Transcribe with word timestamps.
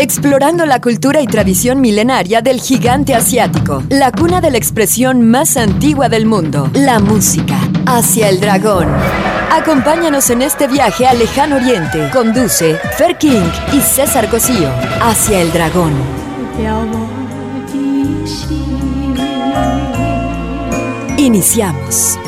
explorando 0.00 0.64
la 0.64 0.80
cultura 0.80 1.20
y 1.20 1.26
tradición 1.26 1.80
milenaria 1.80 2.40
del 2.40 2.60
gigante 2.60 3.14
asiático, 3.14 3.82
la 3.88 4.12
cuna 4.12 4.40
de 4.40 4.52
la 4.52 4.58
expresión 4.58 5.28
más 5.28 5.56
antigua 5.56 6.08
del 6.08 6.24
mundo, 6.24 6.70
la 6.72 7.00
música, 7.00 7.58
hacia 7.86 8.28
el 8.28 8.40
dragón. 8.40 8.86
Acompáñanos 9.50 10.30
en 10.30 10.42
este 10.42 10.68
viaje 10.68 11.06
al 11.06 11.18
lejano 11.18 11.56
oriente. 11.56 12.10
Conduce 12.12 12.76
Fer 12.96 13.18
King 13.18 13.50
y 13.72 13.80
César 13.80 14.28
Cosío 14.28 14.70
hacia 15.00 15.40
el 15.40 15.52
dragón. 15.52 15.92
Iniciamos. 21.16 22.18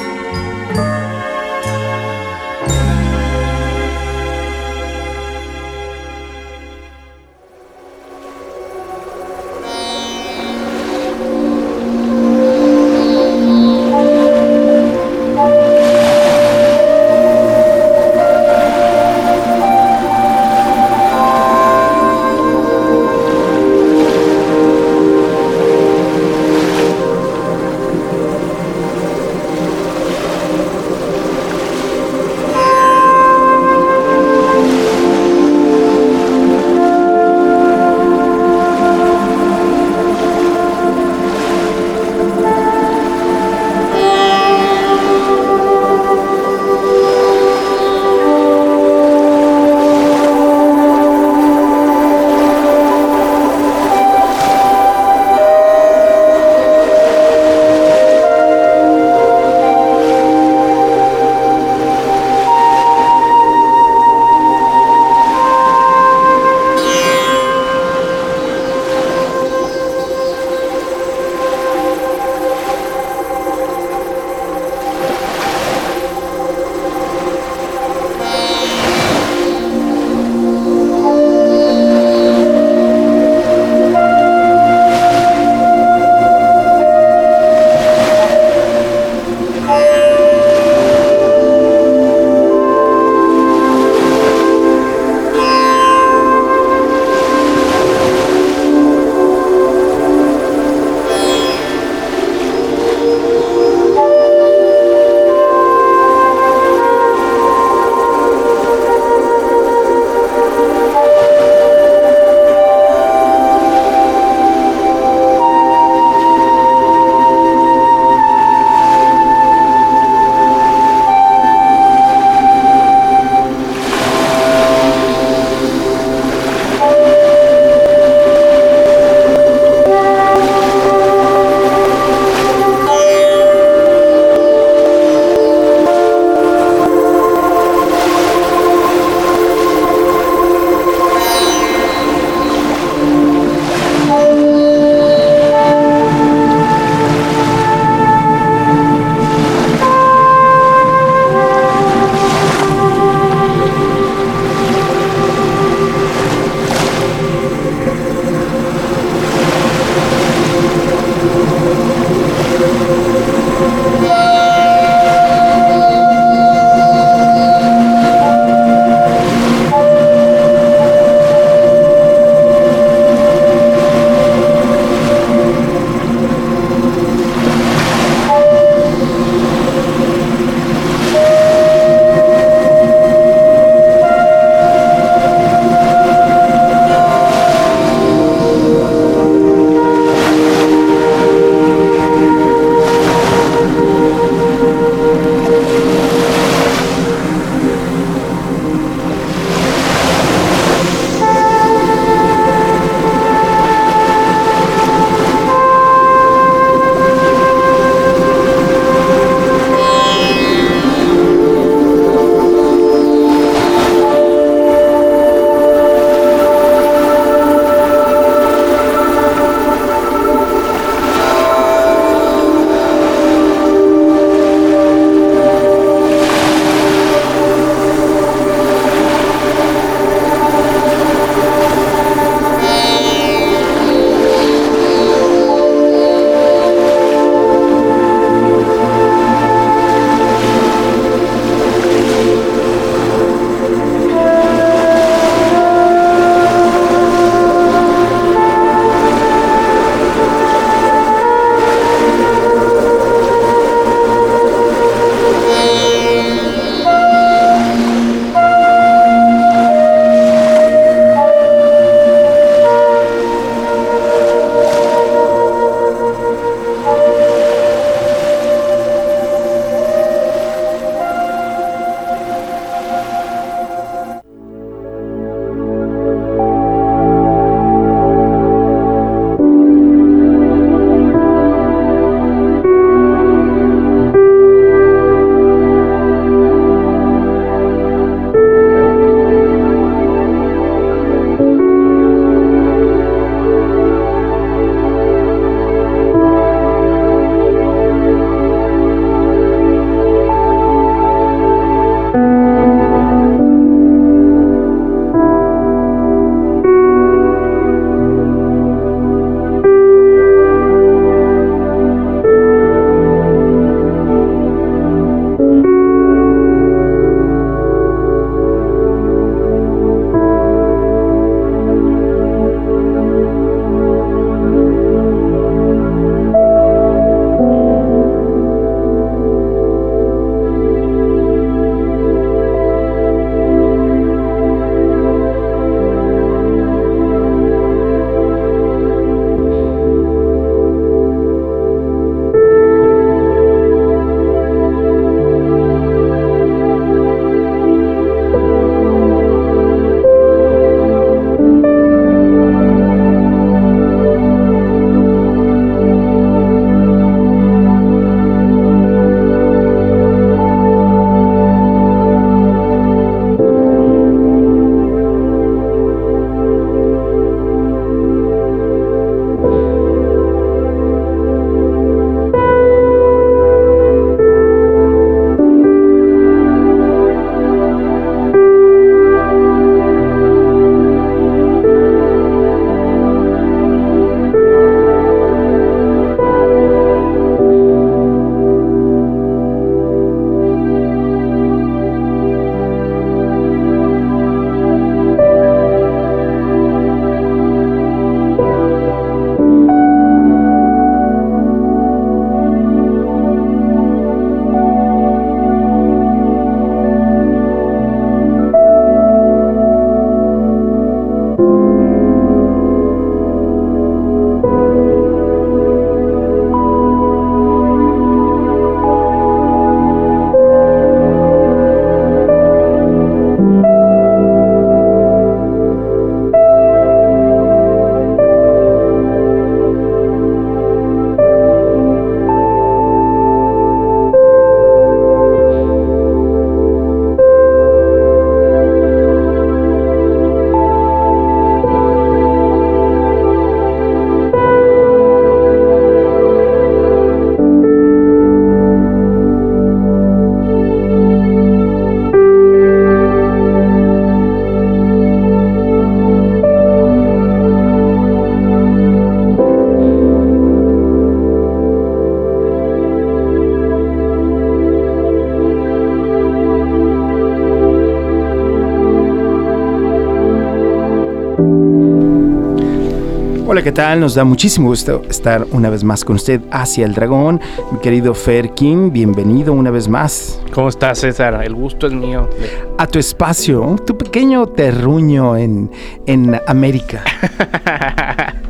Hola, 473.61 473.65
¿qué 473.67 473.73
tal? 473.73 474.01
Nos 474.01 474.15
da 474.15 474.25
muchísimo 474.25 474.69
gusto 474.69 475.03
estar 475.11 475.47
una 475.51 475.69
vez 475.69 475.85
más 475.85 476.03
con 476.03 476.17
usted 476.17 476.41
hacia 476.51 476.87
el 476.87 476.95
dragón. 476.95 477.43
Mi 477.71 477.79
querido 477.81 478.15
Fer 478.15 478.55
Kim, 478.55 478.91
bienvenido 478.91 479.53
una 479.53 479.71
vez 479.71 479.87
más. 479.87 480.41
¿Cómo 480.55 480.71
estás, 480.71 481.01
César? 481.01 481.39
El 481.45 481.55
gusto 481.55 481.87
es 481.87 481.93
mío. 481.93 482.31
A 482.79 482.87
tu 482.87 482.99
espacio, 482.99 483.77
tu 483.87 483.99
pequeño 483.99 484.47
terruño 484.47 485.37
en, 485.37 485.71
en 486.07 486.41
América. 486.47 487.05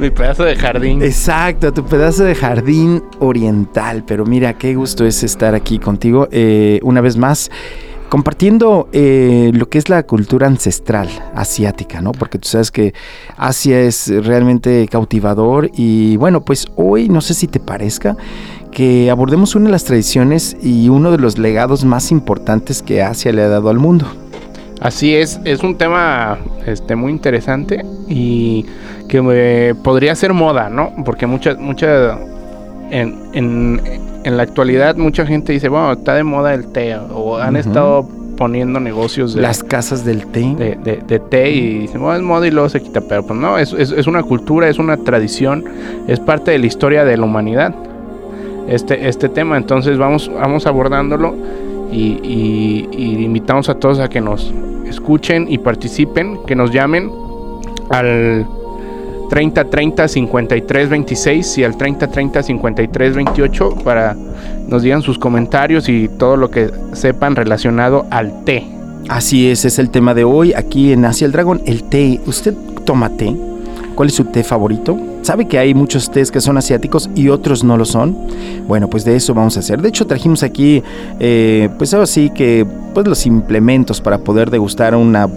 Mi 0.00 0.10
pedazo 0.10 0.42
de 0.42 0.56
jardín. 0.56 1.00
Exacto, 1.00 1.72
tu 1.72 1.84
pedazo 1.84 2.24
de 2.24 2.34
jardín 2.34 3.04
oriental. 3.20 4.02
Pero 4.08 4.26
mira, 4.26 4.54
qué 4.54 4.74
gusto 4.74 5.06
es 5.06 5.22
estar 5.22 5.54
aquí 5.54 5.78
contigo 5.78 6.26
eh, 6.32 6.80
una 6.82 7.00
vez 7.00 7.16
más 7.16 7.48
compartiendo 8.08 8.88
eh, 8.92 9.50
lo 9.54 9.68
que 9.68 9.78
es 9.78 9.88
la 9.88 10.02
cultura 10.04 10.46
ancestral 10.46 11.08
asiática, 11.34 12.00
¿no? 12.00 12.12
Porque 12.12 12.38
tú 12.38 12.48
sabes 12.48 12.70
que 12.70 12.94
Asia 13.36 13.80
es 13.80 14.08
realmente 14.24 14.88
cautivador 14.90 15.70
y 15.74 16.16
bueno, 16.16 16.42
pues 16.42 16.66
hoy 16.76 17.08
no 17.08 17.20
sé 17.20 17.34
si 17.34 17.46
te 17.46 17.60
parezca 17.60 18.16
que 18.70 19.10
abordemos 19.10 19.54
una 19.54 19.66
de 19.66 19.72
las 19.72 19.84
tradiciones 19.84 20.56
y 20.62 20.88
uno 20.88 21.10
de 21.10 21.18
los 21.18 21.38
legados 21.38 21.84
más 21.84 22.10
importantes 22.10 22.82
que 22.82 23.02
Asia 23.02 23.32
le 23.32 23.42
ha 23.42 23.48
dado 23.48 23.68
al 23.70 23.78
mundo. 23.78 24.06
Así 24.80 25.14
es, 25.14 25.40
es 25.44 25.62
un 25.62 25.76
tema 25.76 26.38
este, 26.64 26.94
muy 26.94 27.10
interesante 27.10 27.84
y 28.06 28.64
que 29.08 29.20
eh, 29.32 29.74
podría 29.82 30.14
ser 30.14 30.32
moda, 30.32 30.68
¿no? 30.68 30.92
Porque 31.04 31.26
mucha, 31.26 31.54
mucha, 31.54 32.16
en, 32.90 33.18
en 33.32 34.07
en 34.28 34.36
la 34.36 34.42
actualidad 34.42 34.96
mucha 34.96 35.26
gente 35.26 35.54
dice, 35.54 35.68
bueno, 35.68 35.92
está 35.92 36.14
de 36.14 36.22
moda 36.22 36.52
el 36.52 36.66
té, 36.66 36.94
o 36.96 37.38
han 37.38 37.56
estado 37.56 38.06
poniendo 38.36 38.78
negocios 38.78 39.34
de... 39.34 39.40
Las 39.40 39.64
casas 39.64 40.04
del 40.04 40.26
té. 40.26 40.54
De, 40.84 41.18
té 41.18 41.50
y 41.50 41.78
dicen, 41.78 42.02
bueno, 42.02 42.16
es 42.16 42.22
moda 42.22 42.46
y 42.46 42.50
luego 42.50 42.68
se 42.68 42.82
quita, 42.82 43.00
pero 43.00 43.26
pues 43.26 43.40
no, 43.40 43.58
es, 43.58 43.72
es, 43.72 44.06
una 44.06 44.22
cultura, 44.22 44.68
es 44.68 44.78
una 44.78 44.98
tradición, 44.98 45.64
es 46.06 46.20
parte 46.20 46.50
de 46.50 46.58
la 46.58 46.66
historia 46.66 47.04
de 47.04 47.16
la 47.16 47.24
humanidad, 47.24 47.74
este, 48.68 49.08
este 49.08 49.30
tema, 49.30 49.56
entonces 49.56 49.96
vamos, 49.96 50.30
vamos 50.32 50.66
abordándolo 50.66 51.34
y, 51.90 52.86
y 52.92 53.24
invitamos 53.24 53.70
a 53.70 53.76
todos 53.76 53.98
a 53.98 54.08
que 54.08 54.20
nos 54.20 54.52
escuchen 54.86 55.46
y 55.48 55.56
participen, 55.56 56.44
que 56.46 56.54
nos 56.54 56.70
llamen 56.70 57.10
al 57.88 58.46
30 59.28 59.64
30 59.64 60.08
53 60.08 60.88
26 60.88 61.58
y 61.58 61.64
al 61.64 61.76
30 61.76 62.08
30 62.08 62.42
53 62.42 63.14
28 63.14 63.70
para 63.84 64.16
nos 64.68 64.82
digan 64.82 65.02
sus 65.02 65.18
comentarios 65.18 65.88
y 65.88 66.08
todo 66.08 66.36
lo 66.36 66.50
que 66.50 66.70
sepan 66.92 67.36
relacionado 67.36 68.06
al 68.10 68.44
té. 68.44 68.64
Así 69.08 69.48
es, 69.48 69.64
es 69.64 69.78
el 69.78 69.90
tema 69.90 70.14
de 70.14 70.24
hoy 70.24 70.52
aquí 70.52 70.92
en 70.92 71.04
Asia 71.04 71.24
el 71.24 71.32
Dragón, 71.32 71.62
el 71.64 71.84
té. 71.84 72.20
¿Usted 72.26 72.54
toma 72.84 73.10
té? 73.10 73.34
¿Cuál 73.94 74.08
es 74.08 74.14
su 74.14 74.24
té 74.24 74.44
favorito? 74.44 74.98
¿Sabe 75.22 75.46
que 75.46 75.58
hay 75.58 75.74
muchos 75.74 76.10
tés 76.10 76.30
que 76.30 76.40
son 76.40 76.56
asiáticos 76.56 77.10
y 77.14 77.28
otros 77.28 77.64
no 77.64 77.76
lo 77.76 77.84
son? 77.84 78.16
Bueno, 78.66 78.88
pues 78.88 79.04
de 79.04 79.16
eso 79.16 79.34
vamos 79.34 79.56
a 79.56 79.60
hacer. 79.60 79.82
De 79.82 79.88
hecho, 79.88 80.06
trajimos 80.06 80.42
aquí, 80.42 80.82
eh, 81.18 81.68
pues 81.76 81.92
así 81.94 82.30
que, 82.30 82.66
pues 82.94 83.06
los 83.06 83.26
implementos 83.26 84.00
para 84.00 84.18
poder 84.18 84.50
degustar 84.50 84.94
una 84.94 85.28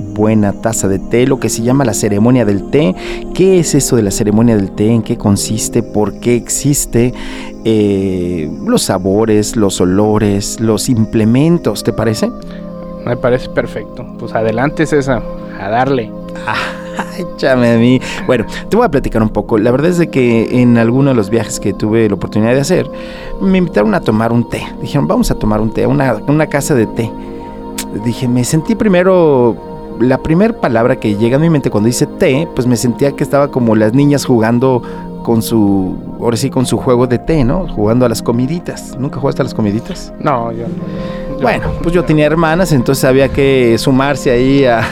buena 0.00 0.52
taza 0.52 0.88
de 0.88 0.98
té, 0.98 1.26
lo 1.26 1.38
que 1.38 1.48
se 1.48 1.62
llama 1.62 1.84
la 1.84 1.94
ceremonia 1.94 2.44
del 2.44 2.70
té. 2.70 2.94
¿Qué 3.34 3.60
es 3.60 3.74
eso 3.74 3.96
de 3.96 4.02
la 4.02 4.10
ceremonia 4.10 4.56
del 4.56 4.72
té? 4.72 4.88
¿En 4.88 5.02
qué 5.02 5.16
consiste? 5.16 5.82
¿Por 5.82 6.20
qué 6.20 6.36
existe? 6.36 7.14
Eh, 7.64 8.50
los 8.66 8.82
sabores, 8.82 9.56
los 9.56 9.80
olores, 9.80 10.60
los 10.60 10.88
implementos, 10.88 11.84
¿te 11.84 11.92
parece? 11.92 12.30
Me 13.04 13.16
parece 13.16 13.48
perfecto. 13.48 14.06
Pues 14.18 14.34
adelante, 14.34 14.86
César, 14.86 15.22
a 15.58 15.68
darle. 15.68 16.10
échame 17.18 17.72
a 17.72 17.76
mí. 17.76 18.00
Bueno, 18.26 18.46
te 18.68 18.76
voy 18.76 18.86
a 18.86 18.90
platicar 18.90 19.22
un 19.22 19.30
poco. 19.30 19.58
La 19.58 19.70
verdad 19.70 19.90
es 19.90 19.98
de 19.98 20.08
que 20.08 20.60
en 20.60 20.78
alguno 20.78 21.10
de 21.10 21.16
los 21.16 21.30
viajes 21.30 21.60
que 21.60 21.72
tuve 21.72 22.08
la 22.08 22.14
oportunidad 22.14 22.54
de 22.54 22.60
hacer, 22.60 22.90
me 23.40 23.58
invitaron 23.58 23.94
a 23.94 24.00
tomar 24.00 24.32
un 24.32 24.48
té. 24.48 24.62
Dijeron, 24.80 25.06
vamos 25.06 25.30
a 25.30 25.34
tomar 25.34 25.60
un 25.60 25.72
té, 25.72 25.86
una, 25.86 26.14
una 26.26 26.46
casa 26.46 26.74
de 26.74 26.86
té. 26.86 27.10
Dije, 28.04 28.28
me 28.28 28.44
sentí 28.44 28.74
primero 28.74 29.56
la 30.00 30.18
primera 30.18 30.54
palabra 30.54 30.96
que 30.96 31.16
llega 31.16 31.36
a 31.36 31.38
mi 31.38 31.50
mente 31.50 31.70
cuando 31.70 31.86
dice 31.86 32.06
té, 32.06 32.48
pues 32.54 32.66
me 32.66 32.76
sentía 32.76 33.12
que 33.12 33.22
estaba 33.22 33.50
como 33.50 33.76
las 33.76 33.92
niñas 33.92 34.24
jugando 34.24 34.82
con 35.22 35.42
su, 35.42 35.96
ahora 36.20 36.36
sí, 36.36 36.50
con 36.50 36.66
su 36.66 36.78
juego 36.78 37.06
de 37.06 37.18
té, 37.18 37.44
¿no? 37.44 37.68
Jugando 37.68 38.06
a 38.06 38.08
las 38.08 38.22
comiditas. 38.22 38.96
¿Nunca 38.98 39.20
jugaste 39.20 39.42
a 39.42 39.44
las 39.44 39.54
comiditas? 39.54 40.12
No, 40.18 40.50
yo 40.52 40.64
no. 40.66 41.42
bueno, 41.42 41.66
pues 41.82 41.94
yo 41.94 42.04
tenía 42.04 42.26
hermanas, 42.26 42.72
entonces 42.72 43.04
había 43.04 43.28
que 43.28 43.76
sumarse 43.78 44.30
ahí 44.30 44.64
a, 44.64 44.82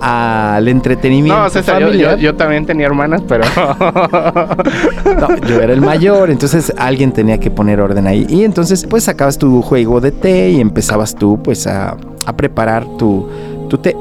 al 0.00 0.68
entretenimiento. 0.68 1.42
No, 1.42 1.50
César, 1.50 1.90
yo, 1.92 2.16
yo, 2.16 2.34
también 2.36 2.66
tenía 2.66 2.86
hermanas, 2.86 3.22
pero. 3.26 3.44
no, 5.20 5.36
yo 5.48 5.60
era 5.60 5.72
el 5.72 5.80
mayor, 5.80 6.30
entonces 6.30 6.72
alguien 6.76 7.12
tenía 7.12 7.38
que 7.38 7.50
poner 7.50 7.80
orden 7.80 8.06
ahí. 8.06 8.26
Y 8.28 8.44
entonces, 8.44 8.86
pues 8.88 9.04
sacabas 9.04 9.38
tu 9.38 9.60
juego 9.62 10.00
de 10.00 10.12
té 10.12 10.50
y 10.50 10.60
empezabas 10.60 11.14
tú, 11.14 11.40
pues, 11.42 11.66
a, 11.66 11.96
a 12.26 12.32
preparar 12.36 12.86
tu 12.96 13.28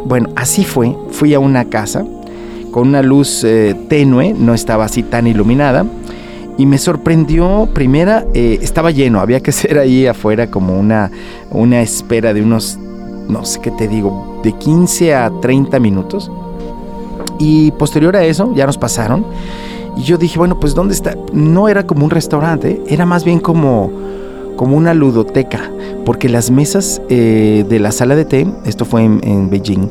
bueno, 0.05 0.29
así 0.35 0.63
fue. 0.63 0.95
Fui 1.11 1.33
a 1.33 1.39
una 1.39 1.65
casa 1.65 2.05
con 2.75 2.89
una 2.89 3.01
luz 3.01 3.45
eh, 3.45 3.73
tenue, 3.87 4.33
no 4.33 4.53
estaba 4.53 4.83
así 4.83 5.01
tan 5.01 5.27
iluminada. 5.27 5.85
Y 6.57 6.65
me 6.65 6.77
sorprendió, 6.77 7.69
primera, 7.73 8.25
eh, 8.33 8.59
estaba 8.61 8.91
lleno, 8.91 9.21
había 9.21 9.39
que 9.39 9.51
ser 9.53 9.79
ahí 9.79 10.07
afuera 10.07 10.51
como 10.51 10.77
una, 10.77 11.09
una 11.51 11.81
espera 11.81 12.33
de 12.33 12.41
unos, 12.41 12.77
no 13.29 13.45
sé 13.45 13.61
qué 13.61 13.71
te 13.71 13.87
digo, 13.87 14.41
de 14.43 14.51
15 14.51 15.15
a 15.15 15.31
30 15.41 15.79
minutos. 15.79 16.29
Y 17.39 17.71
posterior 17.71 18.15
a 18.17 18.25
eso, 18.25 18.53
ya 18.53 18.65
nos 18.65 18.77
pasaron. 18.77 19.25
Y 19.95 20.03
yo 20.03 20.17
dije, 20.17 20.37
bueno, 20.37 20.59
pues 20.59 20.75
¿dónde 20.75 20.93
está? 20.93 21.15
No 21.31 21.69
era 21.69 21.87
como 21.87 22.03
un 22.03 22.11
restaurante, 22.11 22.81
era 22.87 23.05
más 23.05 23.23
bien 23.23 23.39
como, 23.39 23.89
como 24.55 24.77
una 24.77 24.93
ludoteca 24.93 25.71
porque 26.05 26.29
las 26.29 26.51
mesas 26.51 27.01
eh, 27.09 27.65
de 27.67 27.79
la 27.79 27.91
sala 27.91 28.15
de 28.15 28.25
té, 28.25 28.47
esto 28.65 28.85
fue 28.85 29.03
en, 29.03 29.49
Beijing, 29.49 29.89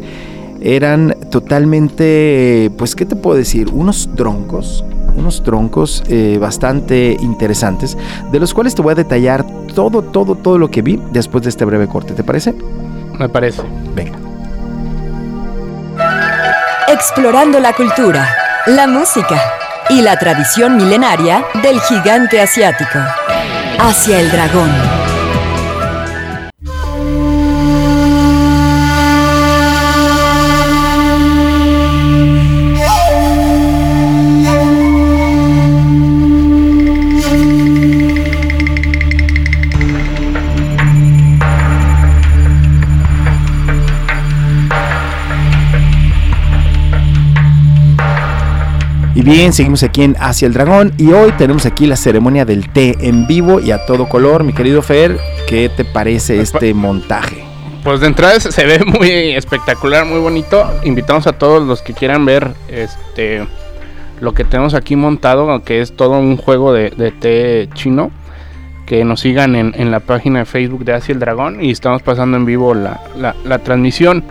eran 0.63 1.15
totalmente, 1.31 2.71
pues, 2.79 2.95
¿qué 2.95 3.05
te 3.05 3.17
puedo 3.17 3.37
decir? 3.37 3.69
Unos 3.73 4.09
troncos, 4.17 4.85
unos 5.17 5.43
troncos 5.43 6.03
eh, 6.09 6.39
bastante 6.41 7.17
interesantes, 7.21 7.99
de 8.31 8.41
los 8.41 8.55
cuales 8.55 8.75
te 8.75 8.81
voy 8.81 8.93
a 8.93 8.95
detallar 8.95 9.45
todo, 9.75 10.03
todo, 10.03 10.37
todo 10.37 10.57
lo 10.57 10.71
que 10.71 10.81
vi 10.81 11.01
después 11.13 11.43
de 11.43 11.51
este 11.51 11.65
breve 11.65 11.89
corte, 11.89 12.15
¿te 12.15 12.23
parece? 12.23 12.55
Me 13.19 13.29
parece. 13.29 13.63
Venga. 13.95 14.19
Explorando 16.89 17.59
la 17.61 17.73
cultura, 17.73 18.29
la 18.67 18.87
música 18.87 19.41
y 19.91 20.01
la 20.01 20.17
tradición 20.17 20.77
milenaria 20.77 21.45
del 21.63 21.81
gigante 21.81 22.41
asiático. 22.41 22.99
Hacia 23.79 24.21
el 24.21 24.31
dragón. 24.31 25.04
Bien, 49.25 49.55
seguimos 49.55 49.83
aquí 49.83 50.03
en 50.03 50.17
Hacia 50.21 50.47
el 50.47 50.53
Dragón 50.53 50.93
y 50.99 51.13
hoy 51.13 51.33
tenemos 51.33 51.65
aquí 51.65 51.87
la 51.87 51.97
ceremonia 51.97 52.45
del 52.45 52.69
té 52.69 52.95
en 53.01 53.27
vivo 53.27 53.59
y 53.59 53.71
a 53.71 53.87
todo 53.87 54.07
color. 54.07 54.45
Mi 54.45 54.53
querido 54.53 54.83
Fer, 54.83 55.19
¿qué 55.49 55.71
te 55.75 55.85
parece 55.85 56.37
pues, 56.37 56.53
este 56.53 56.75
montaje? 56.75 57.43
Pues 57.83 58.01
de 58.01 58.07
entrada 58.07 58.39
se 58.39 58.65
ve 58.67 58.85
muy 58.85 59.11
espectacular, 59.33 60.05
muy 60.05 60.21
bonito. 60.21 60.71
Invitamos 60.85 61.27
a 61.27 61.33
todos 61.33 61.67
los 61.67 61.81
que 61.81 61.95
quieran 61.95 62.27
ver 62.27 62.53
este 62.69 63.47
lo 64.21 64.33
que 64.33 64.45
tenemos 64.45 64.75
aquí 64.75 64.95
montado, 64.95 65.63
que 65.65 65.81
es 65.81 65.97
todo 65.97 66.19
un 66.19 66.37
juego 66.37 66.73
de, 66.73 66.91
té 67.19 67.69
chino. 67.75 68.11
Que 68.87 69.03
nos 69.07 69.21
sigan 69.21 69.57
en, 69.57 69.91
la 69.91 70.01
página 70.01 70.41
de 70.41 70.45
Facebook 70.45 70.85
de 70.85 70.93
Hacia 70.93 71.15
el 71.15 71.19
Dragón 71.19 71.65
y 71.65 71.71
estamos 71.71 72.03
pasando 72.03 72.37
en 72.37 72.45
vivo 72.45 72.75
la, 72.75 73.01
la 73.17 73.59
transmisión 73.61 74.23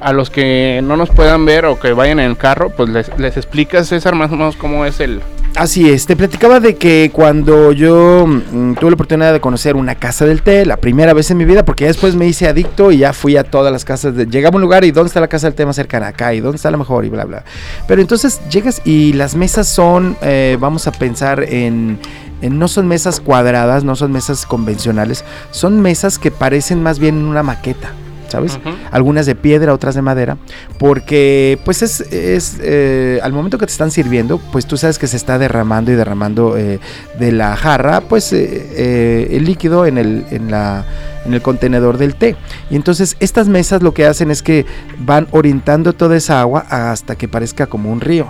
a 0.00 0.12
los 0.12 0.30
que 0.30 0.80
no 0.82 0.96
nos 0.96 1.10
puedan 1.10 1.44
ver 1.44 1.64
o 1.66 1.78
que 1.78 1.92
vayan 1.92 2.20
en 2.20 2.30
el 2.30 2.36
carro, 2.36 2.70
pues 2.70 2.88
les, 2.88 3.18
les 3.18 3.36
explicas, 3.36 3.88
César, 3.88 4.14
más 4.14 4.30
o 4.30 4.36
menos 4.36 4.56
cómo 4.56 4.84
es 4.84 5.00
el... 5.00 5.20
Así 5.56 5.88
es, 5.88 6.06
te 6.06 6.16
platicaba 6.16 6.58
de 6.58 6.74
que 6.74 7.12
cuando 7.12 7.70
yo 7.70 8.26
mm, 8.26 8.74
tuve 8.74 8.90
la 8.90 8.94
oportunidad 8.94 9.32
de 9.32 9.40
conocer 9.40 9.76
una 9.76 9.94
casa 9.94 10.26
del 10.26 10.42
té, 10.42 10.66
la 10.66 10.78
primera 10.78 11.14
vez 11.14 11.30
en 11.30 11.36
mi 11.36 11.44
vida, 11.44 11.64
porque 11.64 11.86
después 11.86 12.16
me 12.16 12.26
hice 12.26 12.48
adicto 12.48 12.90
y 12.90 12.98
ya 12.98 13.12
fui 13.12 13.36
a 13.36 13.44
todas 13.44 13.72
las 13.72 13.84
casas, 13.84 14.16
de, 14.16 14.26
llegaba 14.26 14.54
a 14.54 14.56
un 14.56 14.62
lugar 14.62 14.84
y 14.84 14.90
¿dónde 14.90 15.08
está 15.08 15.20
la 15.20 15.28
casa 15.28 15.46
del 15.46 15.54
té 15.54 15.64
más 15.64 15.76
cercana? 15.76 16.08
Acá, 16.08 16.34
¿y 16.34 16.40
dónde 16.40 16.56
está 16.56 16.72
la 16.72 16.76
mejor? 16.76 17.04
Y 17.04 17.08
bla, 17.08 17.24
bla. 17.24 17.44
Pero 17.86 18.00
entonces 18.00 18.40
llegas 18.50 18.82
y 18.84 19.12
las 19.12 19.36
mesas 19.36 19.68
son, 19.68 20.16
eh, 20.22 20.56
vamos 20.58 20.88
a 20.88 20.92
pensar 20.92 21.44
en, 21.44 22.00
en, 22.42 22.58
no 22.58 22.66
son 22.66 22.88
mesas 22.88 23.20
cuadradas, 23.20 23.84
no 23.84 23.94
son 23.94 24.10
mesas 24.10 24.46
convencionales, 24.46 25.24
son 25.52 25.80
mesas 25.80 26.18
que 26.18 26.32
parecen 26.32 26.82
más 26.82 26.98
bien 26.98 27.24
una 27.26 27.44
maqueta. 27.44 27.92
¿Sabes? 28.34 28.58
Algunas 28.90 29.26
de 29.26 29.36
piedra, 29.36 29.72
otras 29.72 29.94
de 29.94 30.02
madera, 30.02 30.38
porque 30.76 31.56
pues 31.64 31.82
es, 31.82 32.00
es 32.00 32.58
eh, 32.60 33.20
al 33.22 33.32
momento 33.32 33.58
que 33.58 33.66
te 33.66 33.70
están 33.70 33.92
sirviendo, 33.92 34.40
pues 34.50 34.66
tú 34.66 34.76
sabes 34.76 34.98
que 34.98 35.06
se 35.06 35.16
está 35.16 35.38
derramando 35.38 35.92
y 35.92 35.94
derramando 35.94 36.56
eh, 36.56 36.80
de 37.16 37.30
la 37.30 37.54
jarra, 37.54 38.00
pues 38.00 38.32
eh, 38.32 39.28
el 39.30 39.44
líquido 39.44 39.86
en 39.86 39.98
el, 39.98 40.26
en 40.32 40.50
la 40.50 40.84
en 41.24 41.32
el 41.32 41.42
contenedor 41.42 41.96
del 41.96 42.16
té. 42.16 42.36
Y 42.70 42.76
entonces 42.76 43.16
estas 43.20 43.48
mesas 43.48 43.82
lo 43.82 43.94
que 43.94 44.04
hacen 44.04 44.32
es 44.32 44.42
que 44.42 44.66
van 44.98 45.28
orientando 45.30 45.92
toda 45.92 46.16
esa 46.16 46.40
agua 46.40 46.66
hasta 46.68 47.16
que 47.16 47.28
parezca 47.28 47.66
como 47.66 47.90
un 47.90 48.00
río 48.00 48.26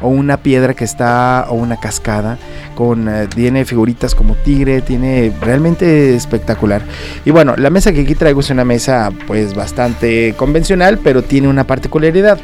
o 0.00 0.08
una 0.08 0.38
piedra 0.38 0.74
que 0.74 0.84
está 0.84 1.46
o 1.48 1.54
una 1.54 1.78
cascada 1.78 2.38
con 2.74 3.08
eh, 3.08 3.26
tiene 3.28 3.64
figuritas 3.64 4.14
como 4.14 4.34
tigre, 4.36 4.80
tiene 4.80 5.32
realmente 5.40 6.14
espectacular. 6.14 6.82
Y 7.24 7.30
bueno, 7.30 7.54
la 7.56 7.70
mesa 7.70 7.92
que 7.92 8.00
aquí 8.02 8.14
traigo 8.14 8.40
es 8.40 8.50
una 8.50 8.64
mesa 8.64 9.10
pues 9.26 9.54
bastante 9.54 10.34
convencional, 10.36 10.98
pero 10.98 11.22
tiene 11.22 11.48
una 11.48 11.64
particularidad 11.64 12.38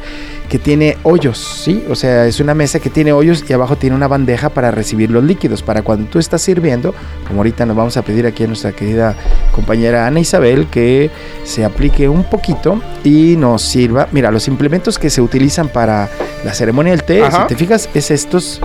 que 0.48 0.58
tiene 0.58 0.96
hoyos, 1.02 1.38
¿sí? 1.64 1.84
O 1.90 1.94
sea, 1.94 2.26
es 2.26 2.38
una 2.38 2.54
mesa 2.54 2.78
que 2.78 2.90
tiene 2.90 3.12
hoyos 3.12 3.44
y 3.48 3.52
abajo 3.52 3.76
tiene 3.76 3.96
una 3.96 4.08
bandeja 4.08 4.48
para 4.50 4.70
recibir 4.70 5.10
los 5.10 5.24
líquidos, 5.24 5.62
para 5.62 5.82
cuando 5.82 6.08
tú 6.08 6.18
estás 6.18 6.42
sirviendo, 6.42 6.94
como 7.26 7.40
ahorita 7.40 7.66
nos 7.66 7.76
vamos 7.76 7.96
a 7.96 8.02
pedir 8.02 8.26
aquí 8.26 8.44
a 8.44 8.46
nuestra 8.46 8.72
querida 8.72 9.16
compañera 9.52 10.06
Ana 10.06 10.20
Isabel 10.20 10.66
que 10.68 11.10
se 11.44 11.64
aplique 11.64 12.08
un 12.08 12.24
poquito 12.24 12.80
y 13.02 13.36
nos 13.36 13.62
sirva. 13.62 14.08
Mira, 14.12 14.30
los 14.30 14.48
implementos 14.48 14.98
que 14.98 15.10
se 15.10 15.20
utilizan 15.20 15.68
para 15.68 16.08
la 16.44 16.54
ceremonia 16.54 16.92
del 16.92 17.02
té, 17.02 17.22
te 17.48 17.54
fijas, 17.54 17.88
es 17.94 18.10
estos 18.10 18.60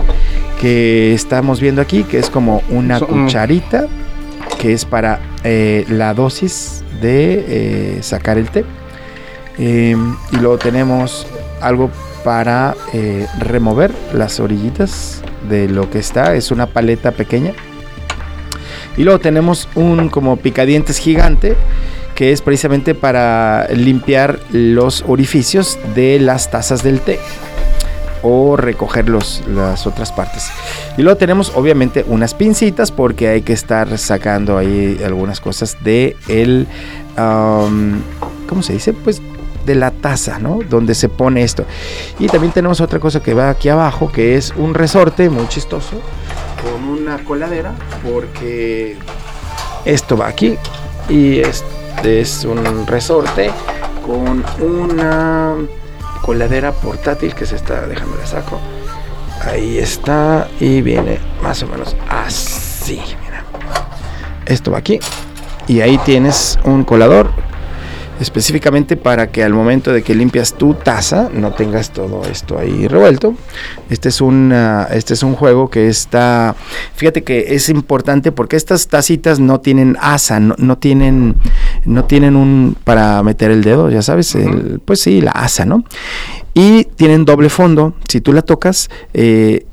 que 0.60 1.14
estamos 1.14 1.60
viendo 1.60 1.80
aquí, 1.80 2.04
que 2.04 2.18
es 2.18 2.30
como 2.30 2.62
una 2.70 3.00
cucharita, 3.00 3.86
que 4.58 4.72
es 4.72 4.84
para 4.84 5.20
eh, 5.44 5.84
la 5.88 6.14
dosis 6.14 6.84
de 7.00 7.44
eh, 7.46 8.02
sacar 8.02 8.38
el 8.38 8.48
té. 8.48 8.64
Em, 9.58 10.16
y 10.32 10.36
luego 10.36 10.58
tenemos 10.58 11.26
algo 11.60 11.90
para 12.24 12.74
eh, 12.92 13.26
remover 13.38 13.92
las 14.14 14.40
orillitas 14.40 15.22
de 15.48 15.68
lo 15.68 15.90
que 15.90 15.98
está. 15.98 16.34
Es 16.34 16.50
una 16.50 16.66
paleta 16.66 17.12
pequeña. 17.12 17.52
Y 18.96 19.04
luego 19.04 19.20
tenemos 19.20 19.68
un 19.74 20.08
como 20.08 20.36
picadientes 20.36 20.98
gigante 20.98 21.56
que 22.14 22.30
es 22.30 22.42
precisamente 22.42 22.94
para 22.94 23.66
limpiar 23.68 24.38
los 24.50 25.02
orificios 25.08 25.78
de 25.94 26.18
las 26.20 26.50
tazas 26.50 26.82
del 26.82 27.00
té 27.00 27.18
o 28.22 28.56
recoger 28.56 29.08
las 29.08 29.86
otras 29.86 30.12
partes. 30.12 30.48
Y 30.96 31.02
luego 31.02 31.16
tenemos 31.18 31.52
obviamente 31.54 32.04
unas 32.08 32.34
pincitas 32.34 32.92
porque 32.92 33.28
hay 33.28 33.42
que 33.42 33.52
estar 33.52 33.98
sacando 33.98 34.56
ahí 34.58 35.00
algunas 35.04 35.40
cosas 35.40 35.76
de 35.82 36.16
el... 36.28 36.66
¿Cómo 37.16 38.62
se 38.62 38.74
dice? 38.74 38.92
Pues 38.92 39.20
de 39.66 39.74
la 39.74 39.90
taza, 39.92 40.38
¿no? 40.38 40.58
Donde 40.68 40.94
se 40.94 41.08
pone 41.08 41.42
esto. 41.42 41.64
Y 42.18 42.26
también 42.26 42.52
tenemos 42.52 42.80
otra 42.80 42.98
cosa 42.98 43.22
que 43.22 43.32
va 43.32 43.50
aquí 43.50 43.68
abajo, 43.68 44.10
que 44.10 44.36
es 44.36 44.52
un 44.56 44.74
resorte 44.74 45.30
muy 45.30 45.46
chistoso, 45.48 46.00
con 46.62 46.88
una 46.88 47.22
coladera, 47.24 47.72
porque 48.02 48.96
esto 49.84 50.16
va 50.16 50.26
aquí. 50.26 50.56
Y 51.08 51.38
este 51.38 52.20
es 52.20 52.44
un 52.44 52.86
resorte 52.86 53.50
con 54.04 54.44
una 54.60 55.54
coladera 56.22 56.72
portátil 56.72 57.34
que 57.34 57.44
se 57.44 57.56
está, 57.56 57.86
déjame 57.86 58.16
la 58.16 58.26
saco. 58.26 58.58
Ahí 59.44 59.78
está 59.78 60.48
y 60.60 60.80
viene 60.80 61.18
más 61.42 61.62
o 61.62 61.66
menos 61.66 61.96
así, 62.08 63.02
mira. 63.22 63.44
Esto 64.46 64.70
va 64.70 64.78
aquí 64.78 65.00
y 65.66 65.80
ahí 65.80 65.98
tienes 65.98 66.58
un 66.64 66.84
colador 66.84 67.30
específicamente 68.20 68.96
para 68.96 69.30
que 69.30 69.42
al 69.42 69.52
momento 69.52 69.92
de 69.92 70.02
que 70.02 70.14
limpias 70.14 70.54
tu 70.54 70.74
taza 70.74 71.30
no 71.32 71.52
tengas 71.52 71.90
todo 71.90 72.22
esto 72.24 72.58
ahí 72.58 72.86
revuelto. 72.88 73.34
Este 73.90 74.08
es 74.08 74.20
un, 74.20 74.52
este 74.90 75.14
es 75.14 75.22
un 75.22 75.34
juego 75.34 75.70
que 75.70 75.88
está, 75.88 76.54
fíjate 76.94 77.22
que 77.22 77.54
es 77.54 77.68
importante 77.68 78.32
porque 78.32 78.56
estas 78.56 78.88
tacitas 78.88 79.40
no 79.40 79.60
tienen 79.60 79.96
asa, 80.00 80.40
no, 80.40 80.78
tienen, 80.78 81.36
no 81.84 82.04
tienen 82.04 82.36
un 82.36 82.76
para 82.84 83.22
meter 83.22 83.50
el 83.50 83.62
dedo, 83.62 83.90
ya 83.90 84.02
sabes, 84.02 84.36
pues 84.84 85.00
sí, 85.00 85.20
la 85.20 85.32
asa, 85.32 85.64
¿no? 85.64 85.84
Y 86.54 86.84
tienen 86.84 87.24
doble 87.24 87.48
fondo, 87.48 87.94
si 88.08 88.20
tú 88.20 88.32
la 88.32 88.42
tocas, 88.42 88.90
eh, 89.14 89.64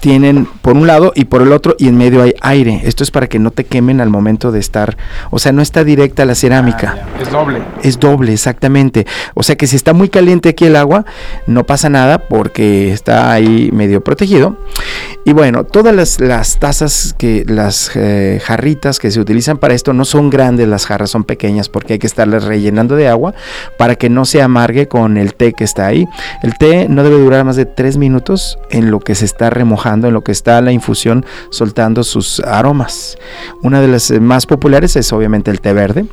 tienen 0.00 0.46
por 0.62 0.74
un 0.74 0.86
lado 0.86 1.12
y 1.14 1.26
por 1.26 1.42
el 1.42 1.52
otro 1.52 1.74
y 1.78 1.88
en 1.88 1.96
medio 1.96 2.22
hay 2.22 2.34
aire. 2.40 2.82
Esto 2.84 3.02
es 3.02 3.10
para 3.10 3.28
que 3.28 3.38
no 3.38 3.50
te 3.50 3.64
quemen 3.64 4.00
al 4.00 4.10
momento 4.10 4.52
de 4.52 4.60
estar, 4.60 4.96
o 5.30 5.38
sea, 5.38 5.52
no 5.52 5.62
está 5.62 5.84
directa 5.84 6.24
la 6.24 6.34
cerámica. 6.34 6.96
Ah, 6.98 7.20
es 7.20 7.30
doble. 7.30 7.62
Es 7.82 7.98
doble, 7.98 8.32
exactamente. 8.32 9.06
O 9.34 9.42
sea 9.42 9.56
que 9.56 9.66
si 9.66 9.76
está 9.76 9.92
muy 9.92 10.08
caliente 10.08 10.50
aquí 10.50 10.64
el 10.64 10.76
agua, 10.76 11.04
no 11.46 11.64
pasa 11.64 11.88
nada 11.88 12.18
porque 12.18 12.92
está 12.92 13.32
ahí 13.32 13.70
medio 13.72 14.02
protegido. 14.02 14.56
Y 15.24 15.32
bueno, 15.32 15.64
todas 15.64 15.94
las, 15.94 16.58
tazas 16.58 17.14
que 17.18 17.44
las 17.46 17.90
eh, 17.96 18.40
jarritas 18.44 18.98
que 18.98 19.10
se 19.10 19.20
utilizan 19.20 19.58
para 19.58 19.74
esto 19.74 19.92
no 19.92 20.04
son 20.04 20.30
grandes, 20.30 20.68
las 20.68 20.86
jarras 20.86 21.10
son 21.10 21.24
pequeñas 21.24 21.68
porque 21.68 21.94
hay 21.94 21.98
que 21.98 22.06
estarlas 22.06 22.44
rellenando 22.44 22.96
de 22.96 23.08
agua 23.08 23.34
para 23.76 23.96
que 23.96 24.08
no 24.08 24.24
se 24.24 24.40
amargue 24.40 24.86
con 24.86 25.16
el 25.16 25.34
té 25.34 25.52
que 25.52 25.64
está 25.64 25.86
ahí. 25.86 26.06
El 26.42 26.56
té 26.56 26.88
no 26.88 27.02
debe 27.02 27.18
durar 27.18 27.44
más 27.44 27.56
de 27.56 27.66
tres 27.66 27.96
minutos 27.96 28.58
en 28.70 28.90
lo 28.90 29.00
que 29.00 29.14
se 29.14 29.24
está 29.24 29.50
remojando 29.66 29.76
mojando 29.76 30.08
en 30.08 30.14
lo 30.14 30.22
que 30.22 30.32
está 30.32 30.60
la 30.62 30.72
infusión 30.72 31.26
soltando 31.50 32.02
sus 32.02 32.40
aromas. 32.40 33.18
Una 33.62 33.80
de 33.80 33.88
las 33.88 34.10
eh, 34.10 34.20
más 34.20 34.46
populares 34.46 34.96
es 34.96 35.12
obviamente 35.12 35.50
el 35.50 35.60
té 35.60 35.72
verde. 35.72 36.06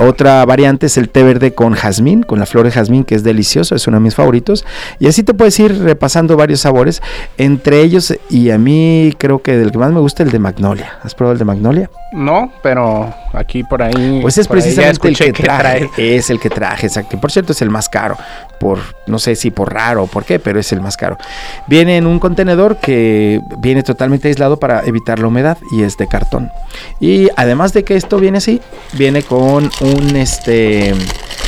Otra 0.00 0.44
variante 0.44 0.86
es 0.86 0.96
el 0.96 1.08
té 1.08 1.22
verde 1.22 1.54
con 1.54 1.74
jazmín, 1.74 2.22
con 2.22 2.38
la 2.38 2.46
flor 2.46 2.64
de 2.64 2.72
jazmín 2.72 3.04
que 3.04 3.14
es 3.14 3.22
delicioso, 3.22 3.74
es 3.74 3.86
uno 3.86 3.98
de 3.98 4.02
mis 4.02 4.14
favoritos. 4.14 4.64
Y 4.98 5.06
así 5.06 5.22
te 5.22 5.34
puedes 5.34 5.58
ir 5.60 5.82
repasando 5.82 6.36
varios 6.36 6.60
sabores, 6.60 7.02
entre 7.38 7.80
ellos 7.80 8.14
y 8.28 8.50
a 8.50 8.58
mí 8.58 9.14
creo 9.18 9.40
que 9.40 9.56
del 9.56 9.70
que 9.70 9.78
más 9.78 9.92
me 9.92 10.00
gusta 10.00 10.22
el 10.22 10.30
de 10.30 10.38
magnolia. 10.38 10.98
¿Has 11.02 11.14
probado 11.14 11.32
el 11.32 11.38
de 11.38 11.44
magnolia? 11.44 11.90
No, 12.12 12.52
pero 12.62 13.12
aquí 13.32 13.64
por 13.64 13.82
ahí. 13.82 14.20
Pues 14.22 14.38
es 14.38 14.48
precisamente 14.48 15.08
el 15.08 15.16
que, 15.16 15.32
traje. 15.32 15.90
Es 15.96 16.30
el 16.30 16.40
que 16.40 16.50
traje, 16.50 16.86
exacto. 16.86 17.20
Por 17.20 17.30
cierto, 17.30 17.52
es 17.52 17.62
el 17.62 17.70
más 17.70 17.88
caro. 17.88 18.16
Por, 18.58 18.78
no 19.06 19.18
sé 19.18 19.36
si 19.36 19.50
por 19.50 19.72
raro 19.72 20.04
o 20.04 20.06
por 20.06 20.24
qué, 20.24 20.38
pero 20.38 20.58
es 20.58 20.72
el 20.72 20.80
más 20.80 20.96
caro. 20.96 21.18
Viene 21.66 21.96
en 21.96 22.06
un 22.06 22.18
contenedor 22.18 22.78
que 22.86 23.40
viene 23.58 23.82
totalmente 23.82 24.28
aislado 24.28 24.60
para 24.60 24.84
evitar 24.86 25.18
la 25.18 25.26
humedad 25.26 25.58
y 25.72 25.82
es 25.82 25.96
de 25.96 26.06
cartón. 26.06 26.52
Y 27.00 27.28
además 27.34 27.72
de 27.72 27.82
que 27.82 27.96
esto 27.96 28.20
viene 28.20 28.38
así, 28.38 28.60
viene 28.92 29.24
con 29.24 29.68
un 29.80 30.14
este 30.14 30.94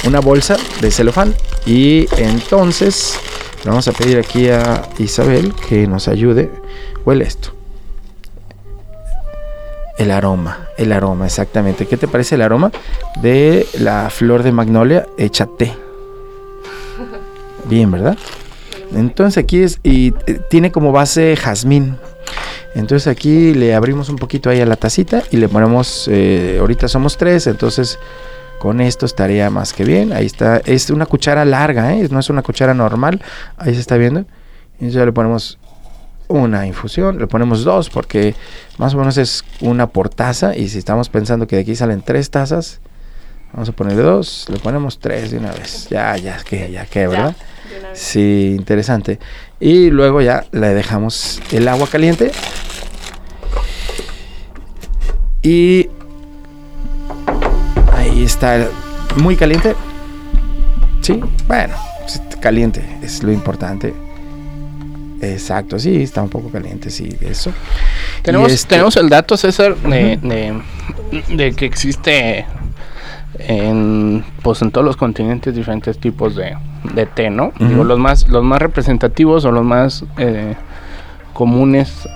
una 0.05 0.19
bolsa 0.19 0.57
de 0.81 0.91
celofán. 0.91 1.33
Y 1.65 2.09
entonces 2.17 3.17
vamos 3.65 3.87
a 3.87 3.93
pedir 3.93 4.19
aquí 4.19 4.49
a 4.49 4.83
Isabel 4.99 5.55
que 5.69 5.87
nos 5.87 6.09
ayude. 6.09 6.51
Huele 7.05 7.25
esto. 7.25 7.51
El 9.97 10.11
aroma, 10.11 10.67
el 10.77 10.91
aroma, 10.91 11.27
exactamente. 11.27 11.87
¿Qué 11.87 11.97
te 11.97 12.09
parece 12.09 12.35
el 12.35 12.43
aroma 12.43 12.73
de 13.23 13.65
la 13.79 14.11
flor 14.11 14.43
de 14.43 14.51
magnolia 14.51 15.07
hecha 15.17 15.47
té? 15.47 15.73
Bien, 17.67 17.89
¿verdad? 17.93 18.19
Entonces 18.95 19.43
aquí 19.43 19.63
es, 19.63 19.81
y 19.83 20.15
eh, 20.27 20.41
tiene 20.49 20.73
como 20.73 20.93
base 20.93 21.37
jazmín. 21.37 21.97
Entonces 22.75 23.07
aquí 23.07 23.55
le 23.55 23.75
abrimos 23.75 24.09
un 24.09 24.17
poquito 24.17 24.51
ahí 24.51 24.61
a 24.61 24.67
la 24.67 24.77
tacita 24.77 25.23
y 25.31 25.37
le 25.37 25.49
ponemos, 25.49 26.09
eh, 26.11 26.59
ahorita 26.61 26.89
somos 26.89 27.17
tres, 27.17 27.47
entonces 27.47 27.99
con 28.59 28.81
esto 28.81 29.07
estaría 29.07 29.51
más 29.51 29.73
que 29.73 29.85
bien. 29.85 30.13
Ahí 30.13 30.27
está, 30.27 30.59
es 30.65 30.91
una 30.91 31.07
cuchara 31.07 31.45
larga, 31.45 31.95
¿eh? 31.95 32.09
no 32.11 32.19
es 32.19 32.31
una 32.31 32.43
cuchara 32.43 32.75
normal, 32.75 33.23
ahí 33.57 33.75
se 33.75 33.81
está 33.81 33.97
viendo. 33.97 34.25
Y 34.81 34.91
ya 34.91 35.05
le 35.05 35.13
ponemos 35.13 35.59
una 36.29 36.67
infusión, 36.67 37.19
le 37.19 37.27
ponemos 37.27 37.65
dos 37.65 37.89
porque 37.89 38.35
más 38.77 38.95
o 38.95 38.99
menos 38.99 39.17
es 39.17 39.45
una 39.61 39.89
por 39.89 40.09
taza 40.11 40.55
y 40.57 40.69
si 40.69 40.79
estamos 40.79 41.09
pensando 41.09 41.47
que 41.47 41.57
de 41.57 41.63
aquí 41.63 41.75
salen 41.75 42.03
tres 42.03 42.31
tazas, 42.31 42.81
vamos 43.53 43.71
a 43.71 43.73
ponerle 43.73 44.03
dos, 44.03 44.47
le 44.51 44.59
ponemos 44.59 44.99
tres 44.99 45.31
de 45.31 45.39
una 45.39 45.53
vez. 45.53 45.89
Ya, 45.89 46.17
ya, 46.17 46.39
que, 46.45 46.71
ya 46.71 46.85
que, 46.87 47.07
¿verdad? 47.07 47.35
Sí, 47.95 48.55
interesante. 48.59 49.19
Y 49.61 49.91
luego 49.91 50.21
ya 50.21 50.45
le 50.53 50.69
dejamos 50.69 51.41
el 51.53 51.69
agua 51.69 51.89
caliente 51.89 52.31
y 55.43 55.89
ahí 57.93 58.23
está 58.25 58.69
muy 59.17 59.37
caliente. 59.37 59.75
Sí, 61.01 61.21
bueno, 61.47 61.75
caliente 62.41 62.85
es 63.03 63.23
lo 63.23 63.33
importante 63.33 63.95
Exacto, 65.21 65.79
sí, 65.79 66.03
está 66.03 66.23
un 66.23 66.29
poco 66.29 66.49
caliente, 66.49 66.91
sí, 66.91 67.17
eso. 67.21 67.53
Tenemos, 68.23 68.53
este 68.53 68.69
tenemos 68.69 68.97
el 68.97 69.09
dato, 69.09 69.37
César, 69.37 69.77
de, 69.77 70.63
de, 71.29 71.53
que 71.55 71.67
existe 71.67 72.47
en, 73.39 74.25
pues 74.43 74.63
en 74.63 74.71
todos 74.71 74.85
los 74.85 74.97
continentes 74.97 75.55
diferentes 75.55 75.99
tipos 75.99 76.37
de, 76.37 76.57
de 76.95 77.07
té, 77.07 77.31
¿no? 77.31 77.53
los, 77.59 77.99
más, 77.99 78.29
los 78.29 78.45
más 78.45 78.61
representativos 78.61 79.45
o 79.45 79.53
los 79.53 79.65
más 79.65 80.05
eh, 80.17 80.55
comunes 81.33 82.09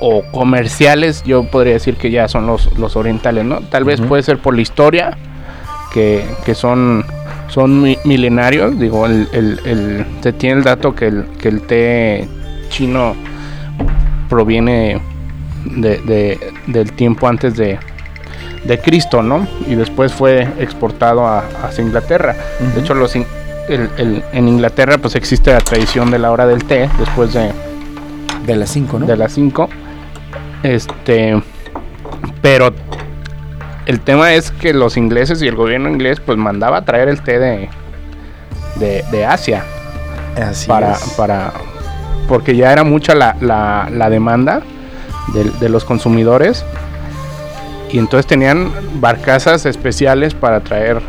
o 0.00 0.22
comerciales, 0.30 1.22
yo 1.24 1.44
podría 1.44 1.74
decir 1.74 1.96
que 1.96 2.10
ya 2.10 2.28
son 2.28 2.46
los, 2.46 2.76
los 2.78 2.96
orientales, 2.96 3.44
¿no? 3.44 3.60
Tal 3.60 3.84
vez 3.84 4.00
puede 4.00 4.22
ser 4.22 4.38
por 4.38 4.54
la 4.54 4.60
historia, 4.60 5.16
que, 5.92 6.24
que 6.44 6.54
son 6.54 7.04
son 7.48 7.82
milenarios. 8.04 8.78
Digo, 8.78 9.06
el, 9.06 9.28
el, 9.32 10.06
se 10.20 10.32
tiene 10.32 10.58
el 10.58 10.64
dato 10.64 10.94
que 10.94 11.06
el, 11.06 11.24
que 11.40 11.48
el 11.48 11.62
té 11.62 12.28
chino 12.68 13.14
proviene 14.28 15.00
de, 15.64 16.38
del 16.66 16.92
tiempo 16.92 17.28
antes 17.28 17.56
de, 17.56 17.78
de, 18.64 18.78
Cristo, 18.78 19.22
¿no? 19.22 19.46
Y 19.66 19.74
después 19.74 20.12
fue 20.12 20.48
exportado 20.58 21.26
a, 21.26 21.44
hacia 21.62 21.84
Inglaterra. 21.84 22.34
De 22.74 22.80
hecho, 22.80 22.94
los 22.94 23.16
en 23.68 24.48
Inglaterra 24.48 24.98
pues 24.98 25.14
existe 25.14 25.52
la 25.52 25.60
tradición 25.60 26.10
de 26.10 26.18
la 26.18 26.30
hora 26.30 26.46
del 26.46 26.64
té 26.64 26.88
después 26.98 27.32
de... 27.32 27.52
De 28.46 28.54
las 28.54 28.70
5, 28.70 29.00
¿no? 29.00 29.06
De 29.06 29.16
las 29.16 29.32
5. 29.32 29.68
Este... 30.62 31.42
Pero 32.42 32.72
el 33.86 34.00
tema 34.00 34.34
es 34.34 34.50
que 34.50 34.74
los 34.74 34.96
ingleses 34.96 35.40
y 35.42 35.48
el 35.48 35.54
gobierno 35.54 35.88
inglés 35.88 36.20
pues 36.20 36.36
mandaba 36.36 36.78
a 36.78 36.84
traer 36.84 37.08
el 37.08 37.20
té 37.22 37.38
de, 37.38 37.68
de, 38.78 39.24
Asia. 39.24 39.64
Así 40.36 40.66
para, 40.66 40.96
para, 41.16 41.52
porque 42.28 42.56
ya 42.56 42.72
era 42.72 42.82
mucha 42.82 43.14
la, 43.14 43.36
la, 43.40 44.10
demanda 44.10 44.62
de, 45.60 45.68
los 45.68 45.84
consumidores. 45.84 46.64
Y 47.90 47.98
entonces 47.98 48.26
tenían 48.26 48.72
barcazas 49.00 49.64
especiales 49.64 50.34
para 50.34 50.60
traer 50.60 51.00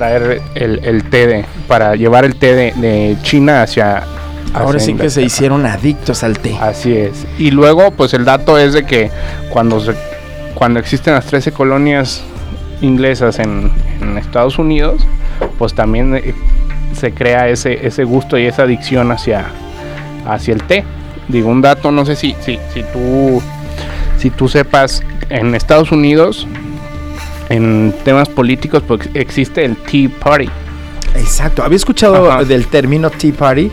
traer 0.00 0.40
el, 0.54 1.04
té 1.10 1.26
de, 1.26 1.44
para 1.68 1.94
llevar 1.94 2.24
el 2.24 2.34
té 2.36 2.54
de, 2.54 3.18
China 3.20 3.62
hacia, 3.62 4.04
Ahora 4.54 4.80
sí 4.80 4.94
que 4.94 5.10
se 5.10 5.20
hicieron 5.20 5.66
adictos 5.66 6.24
al 6.24 6.38
té. 6.38 6.56
Así 6.58 6.96
es. 6.96 7.26
Y 7.38 7.50
luego, 7.50 7.90
pues 7.90 8.14
el 8.14 8.24
dato 8.24 8.56
es 8.56 8.72
de 8.72 8.86
que 8.86 9.10
cuando 9.50 9.78
se 9.78 9.94
cuando 10.54 10.80
existen 10.80 11.14
las 11.14 11.26
13 11.26 11.52
colonias 11.52 12.22
inglesas 12.80 13.38
en, 13.38 13.70
Estados 14.16 14.58
Unidos, 14.58 15.06
pues 15.58 15.74
también 15.74 16.14
eh, 16.16 16.34
se 16.94 17.12
crea 17.12 17.48
ese, 17.48 17.86
ese 17.86 18.04
gusto 18.04 18.38
y 18.38 18.46
esa 18.46 18.62
adicción 18.62 19.12
hacia, 19.12 19.46
hacia 20.26 20.54
el 20.54 20.62
té. 20.62 20.84
Digo, 21.28 21.50
un 21.50 21.60
dato, 21.60 21.90
no 21.92 22.06
sé 22.06 22.16
si, 22.16 22.34
si, 22.40 22.58
si, 22.72 22.82
tú, 22.84 23.42
si 24.18 24.30
tú 24.30 24.48
sepas, 24.48 25.02
en 25.28 25.54
Estados 25.54 25.92
Unidos, 25.92 26.46
en 27.50 27.92
temas 28.04 28.28
políticos, 28.28 28.82
pues 28.86 29.10
existe 29.12 29.64
el 29.64 29.76
Tea 29.76 30.08
Party. 30.08 30.48
Exacto, 31.16 31.64
había 31.64 31.76
escuchado 31.76 32.44
del 32.44 32.68
término 32.68 33.10
Tea 33.10 33.32
Party, 33.32 33.70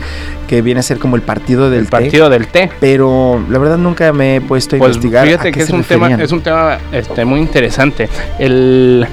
que 0.48 0.60
viene 0.60 0.80
a 0.80 0.82
ser 0.82 0.98
como 0.98 1.14
el 1.14 1.22
partido 1.22 1.70
del 1.70 1.80
el 1.80 1.86
partido 1.86 2.28
del 2.28 2.48
té. 2.48 2.68
Pero 2.80 3.42
la 3.48 3.58
verdad 3.58 3.78
nunca 3.78 4.12
me 4.12 4.36
he 4.36 4.40
puesto 4.40 4.76
a 4.76 4.78
pues 4.80 4.96
investigar. 4.96 5.26
Fíjate 5.26 5.52
que 5.52 5.62
es 5.62 5.70
un, 5.70 5.84
tema, 5.84 6.12
es 6.12 6.32
un 6.32 6.40
tema 6.40 6.78
este, 6.92 7.24
muy 7.24 7.38
interesante. 7.40 8.08
El, 8.40 9.06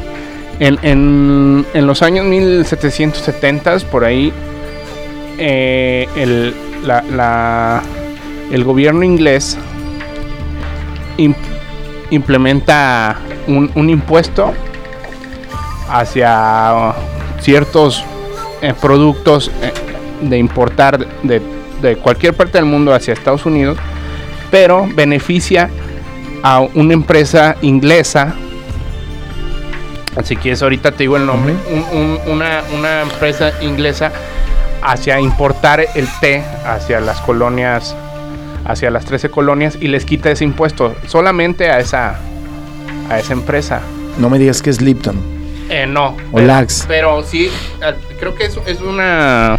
en, 0.60 1.66
en, 1.74 1.88
los 1.88 2.02
años 2.02 2.26
1770, 2.26 3.80
por 3.92 4.04
ahí, 4.04 4.34
eh, 5.38 6.08
el, 6.16 6.56
la, 6.84 7.84
el 8.52 8.64
gobierno 8.64 9.04
inglés 9.04 9.60
implementa 12.10 13.18
un, 13.48 13.72
un 13.76 13.90
impuesto 13.90 14.54
hacia 15.90 16.94
ciertos 17.40 18.04
eh, 18.62 18.74
productos 18.80 19.52
eh, 19.62 19.72
de 20.22 20.38
importar 20.38 21.06
de, 21.24 21.42
de, 21.82 21.98
cualquier 21.98 22.34
parte 22.34 22.58
del 22.58 22.66
mundo 22.66 22.94
hacia 22.94 23.14
Estados 23.14 23.46
Unidos, 23.46 23.78
pero 24.50 24.88
beneficia 24.94 25.70
a 26.44 26.62
una 26.62 26.94
empresa 26.94 27.56
inglesa. 27.62 28.34
Así 30.16 30.36
que 30.38 30.52
es 30.52 30.64
ahorita 30.64 30.92
te 30.92 31.04
digo 31.04 31.18
el 31.18 31.26
nombre, 31.26 31.54
una, 32.28 32.64
una 32.74 33.02
empresa 33.02 33.52
inglesa 33.62 34.12
hacia 34.82 35.20
importar 35.20 35.86
el 35.94 36.08
té 36.22 36.44
hacia 36.66 37.02
las 37.02 37.20
colonias, 37.22 37.96
hacia 38.66 38.90
las 38.92 39.06
13 39.06 39.30
colonias 39.30 39.78
y 39.80 39.88
les 39.88 40.06
quita 40.06 40.32
ese 40.32 40.44
impuesto 40.44 40.96
solamente 41.08 41.70
a 41.70 41.80
esa, 41.80 42.20
a 43.10 43.20
esa 43.20 43.34
empresa. 43.34 43.82
No 44.18 44.30
me 44.30 44.40
digas 44.40 44.62
que 44.62 44.70
es 44.70 44.82
Lipton. 44.82 45.16
Eh, 45.70 45.86
no. 45.88 46.16
O 46.32 46.40
Lax. 46.40 46.86
Pero 46.88 47.24
sí, 47.24 47.50
eh, 47.82 47.94
creo 48.20 48.36
que 48.36 48.46
es, 48.46 48.58
es 48.66 48.82
una 48.82 49.58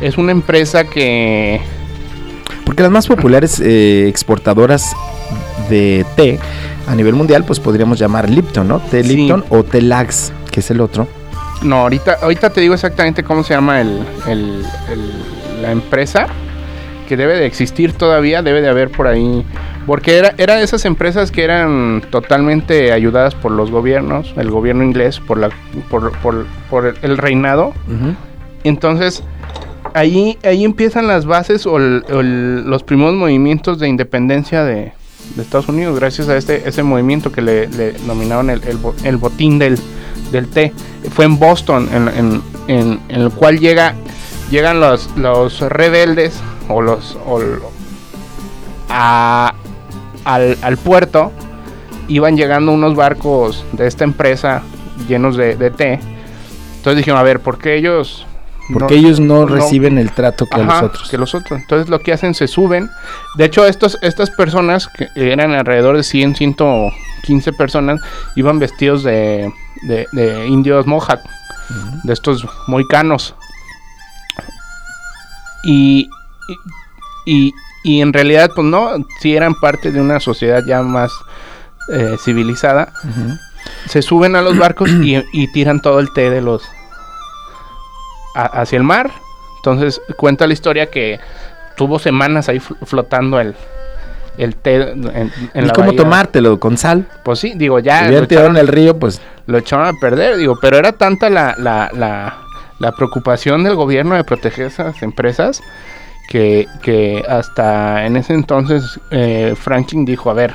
es 0.00 0.16
una 0.16 0.32
empresa 0.32 0.84
que 0.84 1.60
porque 2.64 2.82
las 2.82 2.92
más 2.92 3.06
populares 3.06 3.60
eh, 3.60 4.06
exportadoras 4.08 4.94
de 5.68 6.06
té 6.16 6.38
a 6.86 6.94
nivel 6.94 7.14
mundial, 7.14 7.44
pues 7.44 7.60
podríamos 7.60 7.98
llamar 7.98 8.30
Lipton, 8.30 8.68
¿no? 8.68 8.80
Té 8.80 9.02
Lipton 9.02 9.44
o 9.50 9.62
té 9.62 9.82
Lax, 9.82 10.32
que 10.50 10.60
es 10.60 10.70
el 10.70 10.80
otro. 10.80 11.06
No, 11.62 11.80
ahorita, 11.80 12.18
ahorita 12.22 12.50
te 12.50 12.60
digo 12.60 12.74
exactamente 12.74 13.22
cómo 13.22 13.42
se 13.44 13.54
llama 13.54 13.80
el, 13.80 14.64
la 15.60 15.72
empresa 15.72 16.28
que 17.10 17.16
debe 17.16 17.36
de 17.36 17.44
existir 17.44 17.92
todavía, 17.92 18.40
debe 18.40 18.60
de 18.60 18.68
haber 18.68 18.88
por 18.88 19.08
ahí 19.08 19.44
porque 19.84 20.16
era, 20.16 20.32
era 20.38 20.54
de 20.54 20.62
esas 20.62 20.84
empresas 20.84 21.32
que 21.32 21.42
eran 21.42 22.04
totalmente 22.08 22.92
ayudadas 22.92 23.34
por 23.34 23.50
los 23.50 23.72
gobiernos, 23.72 24.32
el 24.36 24.48
gobierno 24.48 24.84
inglés, 24.84 25.18
por, 25.18 25.36
la, 25.36 25.50
por, 25.90 26.12
por, 26.70 26.94
el 27.02 27.18
reinado. 27.18 27.74
Entonces, 28.62 29.24
ahí, 29.92 30.38
ahí 30.44 30.64
empiezan 30.64 31.08
las 31.08 31.26
bases 31.26 31.66
o, 31.66 31.80
los 31.80 32.84
primeros 32.84 33.14
movimientos 33.14 33.80
de 33.80 33.88
independencia 33.88 34.62
de, 34.62 34.92
Estados 35.36 35.66
Unidos, 35.66 35.98
gracias 35.98 36.28
a 36.28 36.36
este, 36.36 36.68
ese 36.68 36.84
movimiento 36.84 37.32
que 37.32 37.42
le, 37.42 37.66
le 37.66 37.94
nominaron 38.06 38.50
el, 38.50 38.62
el, 39.02 39.16
botín 39.16 39.58
del, 39.58 39.76
del 40.30 40.46
té. 40.46 40.72
Fue 41.10 41.24
en 41.24 41.40
Boston, 41.40 41.88
en, 41.92 42.42
en, 42.68 43.00
en 43.08 43.20
el 43.20 43.30
cual 43.32 43.58
llega, 43.58 43.96
llegan 44.52 44.78
los, 44.78 45.10
los 45.16 45.60
rebeldes 45.62 46.40
o 46.70 46.80
los... 46.80 47.16
a, 48.88 49.54
al, 50.24 50.76
puerto 50.78 51.32
iban 52.08 52.36
llegando 52.36 52.72
unos 52.72 52.94
barcos 52.94 53.64
de 53.72 53.86
esta 53.86 54.04
empresa 54.04 54.62
llenos 55.08 55.36
de, 55.36 55.70
té. 55.70 56.00
Entonces 56.76 56.98
dijeron, 56.98 57.18
a 57.18 57.22
ver, 57.22 57.40
¿por 57.40 57.58
qué 57.58 57.76
ellos... 57.76 58.26
Porque 58.72 58.94
ellos 58.94 59.18
no, 59.18 59.46
reciben 59.46 59.98
el 59.98 60.12
trato 60.12 60.46
que 60.46 60.62
los 60.62 60.82
otros. 60.82 61.10
Que 61.10 61.18
los 61.18 61.34
otros. 61.34 61.60
Entonces 61.60 61.88
lo 61.88 61.98
que 61.98 62.12
hacen, 62.12 62.34
se 62.34 62.46
suben. 62.46 62.88
De 63.36 63.46
hecho, 63.46 63.66
estos, 63.66 63.98
estas 64.00 64.30
personas, 64.30 64.86
que 64.86 65.08
eran 65.16 65.50
alrededor 65.50 65.96
de 65.96 66.04
100, 66.04 66.36
115 66.36 67.52
personas, 67.54 68.00
iban 68.36 68.60
vestidos 68.60 69.02
de, 69.02 69.52
de, 69.82 70.46
indios 70.46 70.86
mohawk, 70.86 71.18
de 72.04 72.12
estos 72.12 72.46
moicanos. 72.68 73.34
y, 75.64 76.08
y, 77.26 77.52
y 77.82 78.00
en 78.00 78.12
realidad, 78.12 78.50
pues 78.54 78.66
no, 78.66 78.92
si 79.20 79.34
eran 79.34 79.54
parte 79.54 79.90
de 79.90 80.00
una 80.00 80.20
sociedad 80.20 80.62
ya 80.66 80.82
más 80.82 81.12
eh, 81.90 82.16
civilizada. 82.22 82.92
Se 83.86 84.02
suben 84.02 84.36
a 84.36 84.42
los 84.42 84.56
barcos 84.58 84.90
y, 84.90 85.48
tiran 85.48 85.80
todo 85.80 85.98
el 85.98 86.12
té 86.12 86.30
de 86.30 86.40
los... 86.40 86.62
hacia 88.34 88.76
el 88.76 88.84
mar. 88.84 89.10
Entonces 89.56 90.00
cuenta 90.16 90.46
la 90.46 90.52
historia 90.52 90.86
que 90.90 91.20
tuvo 91.76 91.98
semanas 91.98 92.48
ahí 92.48 92.60
flotando 92.60 93.40
el, 93.40 93.54
el 94.38 94.56
té 94.56 94.76
en, 94.92 95.32
en 95.54 95.66
¿Y 95.66 95.70
cómo 95.70 95.92
tomártelo? 95.94 96.60
¿Con 96.60 96.78
sal? 96.78 97.06
Pues 97.24 97.40
sí, 97.40 97.54
digo, 97.56 97.78
ya... 97.78 98.06
Si 98.06 98.12
lo 98.12 98.18
echaron 98.20 98.56
el 98.56 98.68
río, 98.68 98.98
pues... 98.98 99.20
Lo 99.46 99.58
echaron 99.58 99.86
a 99.86 99.92
perder, 100.00 100.36
digo, 100.36 100.56
pero 100.60 100.78
era 100.78 100.92
tanta 100.92 101.28
la, 101.28 101.56
la, 101.58 101.90
la, 101.92 102.38
la 102.78 102.92
preocupación 102.92 103.64
del 103.64 103.74
gobierno 103.74 104.14
de 104.14 104.22
proteger 104.22 104.66
esas 104.66 105.02
empresas 105.02 105.60
que, 106.30 107.24
hasta 107.28 108.06
en 108.06 108.16
ese 108.16 108.34
entonces 108.34 109.00
eh, 109.10 109.54
Franklin 109.56 110.04
dijo, 110.04 110.30
a 110.30 110.34
ver, 110.34 110.54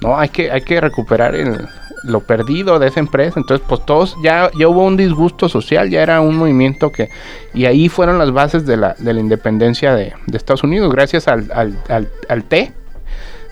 no, 0.00 0.18
hay 0.18 0.30
que, 0.30 0.50
hay 0.50 0.62
que 0.62 0.80
recuperar 0.80 1.34
el, 1.34 1.68
lo 2.02 2.20
perdido 2.20 2.78
de 2.78 2.88
esa 2.88 3.00
empresa. 3.00 3.38
Entonces, 3.38 3.64
pues 3.68 3.84
todos, 3.84 4.16
ya, 4.22 4.50
ya 4.58 4.68
hubo 4.68 4.84
un 4.84 4.96
disgusto 4.96 5.48
social, 5.48 5.90
ya 5.90 6.02
era 6.02 6.20
un 6.20 6.36
movimiento 6.36 6.90
que... 6.90 7.10
Y 7.52 7.66
ahí 7.66 7.88
fueron 7.90 8.18
las 8.18 8.32
bases 8.32 8.64
de 8.64 8.78
la, 8.78 8.94
de 8.98 9.12
la 9.12 9.20
independencia 9.20 9.94
de, 9.94 10.14
Estados 10.32 10.64
Unidos, 10.64 10.90
gracias 10.92 11.28
al, 11.28 11.50
al, 11.52 12.44
té. 12.44 12.72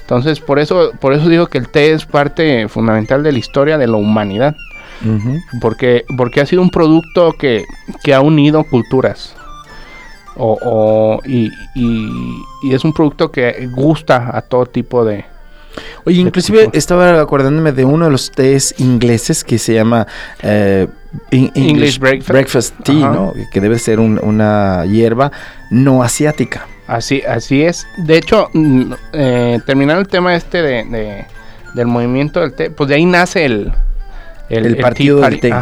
Entonces, 0.01 0.41
por 0.41 0.59
eso, 0.59 0.93
por 0.99 1.13
eso 1.13 1.29
digo 1.29 1.47
que 1.47 1.59
el 1.59 1.69
té 1.69 1.93
es 1.93 2.07
parte 2.07 2.69
fundamental 2.69 3.23
de 3.23 3.33
la 3.33 3.39
historia 3.39 3.77
de 3.77 3.87
la 3.87 3.97
humanidad. 3.97 4.57
porque, 5.61 6.05
porque 6.17 6.41
ha 6.41 6.47
sido 6.47 6.63
un 6.63 6.71
producto 6.71 7.33
que, 7.33 7.65
que 8.03 8.15
ha 8.15 8.23
unido 8.23 8.65
culturas. 8.65 9.35
O, 10.37 11.21
y, 11.25 11.51
es 12.71 12.85
un 12.85 12.93
producto 12.93 13.31
que 13.31 13.69
gusta 13.73 14.37
a 14.37 14.43
todo 14.43 14.67
tipo 14.67 15.05
de... 15.05 15.25
Oye, 16.05 16.21
inclusive 16.21 16.71
estaba 16.73 17.21
acordándome 17.21 17.73
de 17.73 17.85
uno 17.85 18.05
de 18.05 18.11
los 18.13 18.31
tés 18.31 18.75
ingleses 18.79 19.43
que 19.43 19.59
se 19.59 19.75
llama 19.75 20.07
eh, 20.43 20.87
English, 21.31 21.99
Breakfast, 21.99 22.75
Tea, 22.85 23.09
¿no? 23.09 23.33
Que 23.53 23.61
debe 23.61 23.79
ser 23.79 23.99
una 23.99 24.85
hierba 24.87 25.33
no 25.71 26.03
asiática. 26.03 26.67
Así, 26.87 27.23
así 27.23 27.63
es. 27.63 27.87
De 27.97 28.19
hecho, 28.19 28.51
mm, 28.53 28.93
eh, 29.13 29.61
terminando 29.67 30.01
el 30.01 30.09
tema 30.09 30.35
este 30.37 30.63
de, 30.63 31.27
del 31.75 31.87
movimiento 31.87 32.41
del 32.41 32.55
té, 32.55 32.71
pues 32.71 32.89
de 32.89 32.97
ahí 32.97 33.07
nace 33.07 33.45
el, 33.47 33.73
el, 34.49 34.77
partido 34.77 35.21
del 35.21 35.41
té. 35.41 35.53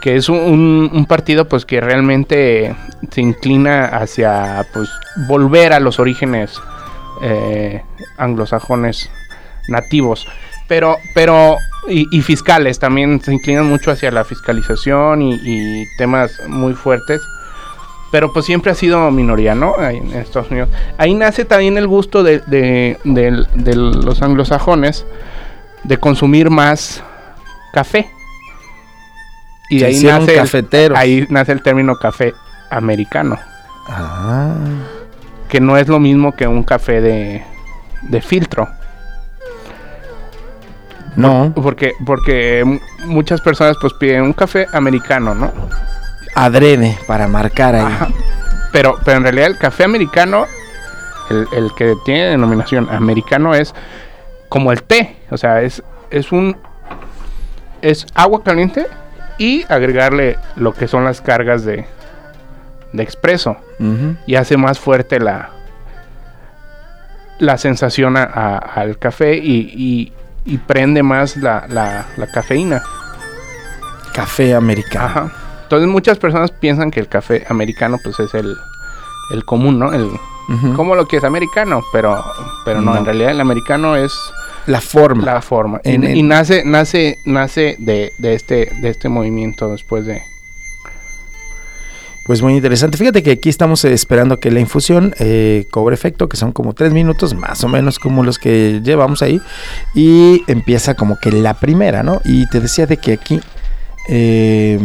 Que 0.00 0.16
es 0.16 0.28
un, 0.28 0.90
un 0.92 1.06
partido 1.06 1.48
pues 1.48 1.64
que 1.64 1.80
realmente 1.80 2.74
se 3.10 3.20
inclina 3.20 3.86
hacia 3.86 4.66
pues 4.72 4.88
volver 5.28 5.72
a 5.72 5.80
los 5.80 5.98
orígenes 5.98 6.60
eh, 7.22 7.82
anglosajones 8.16 9.10
nativos. 9.68 10.26
Pero, 10.68 10.96
pero, 11.14 11.56
y, 11.88 12.22
fiscales 12.22 12.78
también 12.78 13.20
se 13.20 13.34
inclinan 13.34 13.66
mucho 13.66 13.90
hacia 13.90 14.10
la 14.10 14.24
fiscalización 14.24 15.20
y, 15.22 15.84
temas 15.98 16.32
muy 16.48 16.74
fuertes. 16.74 17.20
Pero 18.12 18.32
pues 18.32 18.46
siempre 18.46 18.72
ha 18.72 18.74
sido 18.74 19.10
minoría, 19.10 19.54
¿no? 19.54 19.74
en 19.82 20.12
Estados 20.14 20.50
Unidos. 20.50 20.68
Ahí 20.98 21.14
nace 21.14 21.44
también 21.44 21.76
el 21.76 21.86
gusto 21.86 22.22
de, 22.22 22.40
de, 22.46 22.96
de 23.04 23.74
los 23.76 24.22
anglosajones 24.22 25.04
de 25.84 25.98
consumir 25.98 26.50
más 26.50 27.02
café. 27.72 28.10
Y 29.70 29.84
ahí 29.84 30.02
nace, 30.02 30.36
el, 30.72 30.96
ahí 30.96 31.26
nace 31.30 31.52
el 31.52 31.62
término 31.62 31.96
café 31.96 32.34
americano. 32.70 33.38
Ah. 33.88 34.56
Que 35.48 35.60
no 35.60 35.76
es 35.76 35.86
lo 35.86 36.00
mismo 36.00 36.32
que 36.32 36.48
un 36.48 36.64
café 36.64 37.00
de, 37.00 37.44
de 38.02 38.20
filtro. 38.20 38.68
No. 41.14 41.52
Porque, 41.54 41.92
porque 42.04 42.80
muchas 43.06 43.40
personas 43.40 43.76
pues 43.80 43.92
piden 43.94 44.22
un 44.22 44.32
café 44.32 44.66
americano, 44.72 45.36
¿no? 45.36 45.52
Adrede 46.34 46.98
para 47.06 47.28
marcar 47.28 47.76
ahí. 47.76 47.94
Pero, 48.72 48.96
pero 49.04 49.18
en 49.18 49.22
realidad 49.22 49.46
el 49.46 49.58
café 49.58 49.84
americano, 49.84 50.46
el, 51.28 51.46
el, 51.52 51.74
que 51.74 51.94
tiene 52.04 52.26
denominación 52.26 52.88
americano 52.90 53.54
es 53.54 53.72
como 54.48 54.72
el 54.72 54.82
té. 54.82 55.16
O 55.30 55.36
sea, 55.36 55.62
es, 55.62 55.82
es 56.10 56.32
un. 56.32 56.56
Es 57.82 58.06
agua 58.14 58.42
caliente 58.42 58.86
y 59.40 59.64
agregarle 59.70 60.38
lo 60.56 60.74
que 60.74 60.86
son 60.86 61.02
las 61.02 61.22
cargas 61.22 61.64
de, 61.64 61.86
de 62.92 63.02
expreso. 63.02 63.56
Y 64.26 64.34
hace 64.34 64.58
más 64.58 64.78
fuerte 64.78 65.18
la, 65.18 65.48
la 67.38 67.56
sensación 67.56 68.18
al 68.18 68.98
café 68.98 69.38
y, 69.38 70.12
y, 70.44 70.58
prende 70.58 71.02
más 71.02 71.38
la, 71.38 71.64
la, 71.68 72.26
cafeína. 72.26 72.82
Café 74.12 74.54
americano. 74.54 75.30
Entonces 75.62 75.88
muchas 75.88 76.18
personas 76.18 76.50
piensan 76.50 76.90
que 76.90 77.00
el 77.00 77.08
café 77.08 77.46
americano 77.48 77.96
pues 78.04 78.20
es 78.20 78.34
el, 78.34 78.54
el 79.32 79.44
común, 79.46 79.78
¿no? 79.78 79.90
El, 79.94 80.10
Como 80.76 80.94
lo 80.94 81.06
que 81.06 81.16
es 81.16 81.24
americano, 81.24 81.80
pero, 81.92 82.22
pero 82.66 82.82
no, 82.82 82.94
en 82.94 83.06
realidad 83.06 83.30
el 83.30 83.40
americano 83.40 83.96
es 83.96 84.12
la 84.70 84.80
forma. 84.80 85.24
La 85.24 85.42
forma. 85.42 85.80
y, 85.84 86.22
nace, 86.22 86.62
nace, 86.64 87.18
nace 87.24 87.76
de, 87.78 88.12
de, 88.18 88.34
este, 88.34 88.70
de 88.80 88.88
este 88.88 89.08
movimiento 89.08 89.68
después 89.70 90.06
de. 90.06 90.22
Pues 92.24 92.42
muy 92.42 92.54
interesante. 92.54 92.96
Fíjate 92.96 93.24
que 93.24 93.32
aquí 93.32 93.48
estamos 93.48 93.84
esperando 93.84 94.38
que 94.38 94.52
la 94.52 94.60
infusión 94.60 95.14
eh, 95.18 95.66
cobre 95.70 95.94
efecto, 95.94 96.28
que 96.28 96.36
son 96.36 96.52
como 96.52 96.74
tres 96.74 96.92
minutos, 96.92 97.34
más 97.34 97.64
o 97.64 97.68
menos 97.68 97.98
como 97.98 98.22
los 98.22 98.38
que 98.38 98.80
llevamos 98.84 99.22
ahí. 99.22 99.40
Y 99.94 100.42
empieza 100.46 100.94
como 100.94 101.18
que 101.18 101.32
la 101.32 101.54
primera, 101.54 102.02
¿no? 102.04 102.20
Y 102.24 102.46
te 102.46 102.60
decía 102.60 102.86
de 102.86 102.98
que 102.98 103.14
aquí 103.14 103.40
eh, 104.08 104.78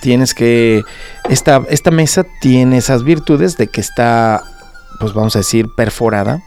tienes 0.00 0.32
que. 0.32 0.82
Esta, 1.28 1.62
esta 1.68 1.90
mesa 1.90 2.24
tiene 2.40 2.78
esas 2.78 3.04
virtudes 3.04 3.58
de 3.58 3.66
que 3.66 3.82
está, 3.82 4.42
pues 4.98 5.12
vamos 5.12 5.36
a 5.36 5.40
decir, 5.40 5.66
perforada 5.76 6.42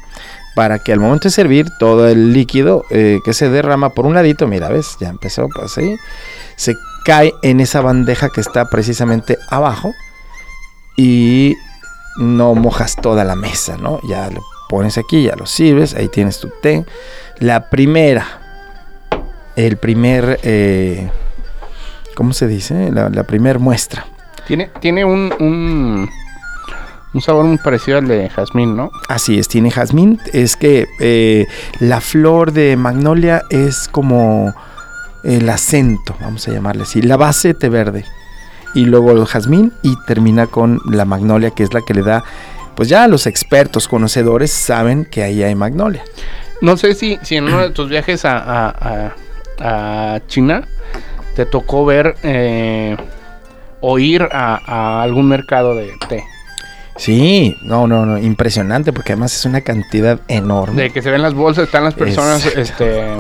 para 0.55 0.79
que 0.79 0.93
al 0.93 0.99
momento 0.99 1.27
de 1.27 1.31
servir 1.31 1.69
todo 1.77 2.07
el 2.07 2.33
líquido 2.33 2.85
eh, 2.89 3.19
que 3.23 3.33
se 3.33 3.49
derrama 3.49 3.89
por 3.89 4.05
un 4.05 4.15
ladito, 4.15 4.47
mira, 4.47 4.69
ves, 4.69 4.95
ya 4.99 5.09
empezó 5.09 5.47
pues, 5.53 5.77
así, 5.77 5.97
se 6.55 6.75
cae 7.03 7.33
en 7.43 7.59
esa 7.59 7.81
bandeja 7.81 8.29
que 8.29 8.41
está 8.41 8.69
precisamente 8.69 9.37
abajo 9.49 9.91
y 10.95 11.55
no 12.17 12.55
mojas 12.55 12.95
toda 12.95 13.25
la 13.25 13.35
mesa, 13.35 13.77
¿no? 13.77 13.99
Ya 14.07 14.29
lo 14.29 14.41
pones 14.69 14.97
aquí, 14.97 15.23
ya 15.23 15.35
lo 15.35 15.45
sirves, 15.45 15.93
ahí 15.93 16.07
tienes 16.07 16.39
tu 16.39 16.49
té. 16.61 16.85
La 17.39 17.69
primera, 17.69 18.25
el 19.57 19.75
primer, 19.75 20.39
eh, 20.43 21.11
¿cómo 22.15 22.31
se 22.31 22.47
dice? 22.47 22.91
La, 22.91 23.09
la 23.09 23.23
primera 23.23 23.59
muestra. 23.59 24.05
Tiene, 24.47 24.71
tiene 24.79 25.03
un 25.03 26.09
sabor 27.21 27.45
muy 27.45 27.58
parecido 27.58 27.97
al 27.97 28.08
de 28.08 28.30
jazmín, 28.30 28.75
¿no? 28.75 28.91
Así 29.08 29.39
es, 29.39 29.47
tiene 29.47 29.71
jazmín. 29.71 30.19
Es 30.34 30.56
que 30.56 30.88
eh, 30.99 31.47
la 31.80 32.01
flor 32.01 32.51
de 32.51 32.75
magnolia 32.78 33.43
es 33.49 33.88
como 33.88 34.54
el 35.23 35.49
acento, 35.49 36.15
vamos 36.19 36.47
a 36.47 36.51
llamarle 36.51 36.84
así, 36.84 37.01
la 37.01 37.17
base 37.17 37.54
té 37.54 37.69
verde. 37.69 38.06
Y 38.73 38.86
luego 38.86 39.12
el 39.12 39.25
jazmín 39.25 39.71
y 39.82 39.95
termina 40.06 40.47
con 40.47 40.82
la 40.91 41.06
magnolia, 41.06 41.51
que 41.51 41.63
es 41.63 41.73
la 41.73 41.82
que 41.82 41.93
le 41.93 42.01
da, 42.04 42.23
pues 42.75 42.89
ya 42.89 43.08
los 43.08 43.25
expertos 43.25 43.88
conocedores 43.88 44.51
saben 44.51 45.06
que 45.06 45.23
ahí 45.23 45.43
hay 45.43 45.56
magnolia. 45.56 46.04
No 46.62 46.75
sé 46.75 46.93
si, 46.93 47.17
si 47.21 47.38
en 47.38 47.45
uno 47.45 47.62
de 47.62 47.69
tus 47.69 47.89
viajes 47.89 48.23
a, 48.25 49.13
China 50.28 50.67
te 51.36 51.45
tocó 51.45 51.86
ver 51.86 52.15
eh, 52.23 52.97
o 53.80 53.97
ir 53.99 54.28
a 54.30 55.01
algún 55.01 55.30
mercado 55.30 55.75
de 55.75 55.93
té. 56.10 56.25
Sí, 56.97 57.58
no, 57.62 57.88
no, 57.88 58.05
no, 58.05 58.17
impresionante 58.17 58.93
porque 58.93 59.13
además 59.13 59.36
es 59.36 59.45
una 59.45 59.62
cantidad 59.62 60.19
enorme. 60.27 60.84
De 60.84 60.89
que 60.91 61.01
se 61.01 61.12
ven 61.12 61.21
las 61.21 61.34
bolsas, 61.34 61.65
están 61.65 61.84
las 61.84 61.93
personas 61.93 62.45
este, 62.45 63.17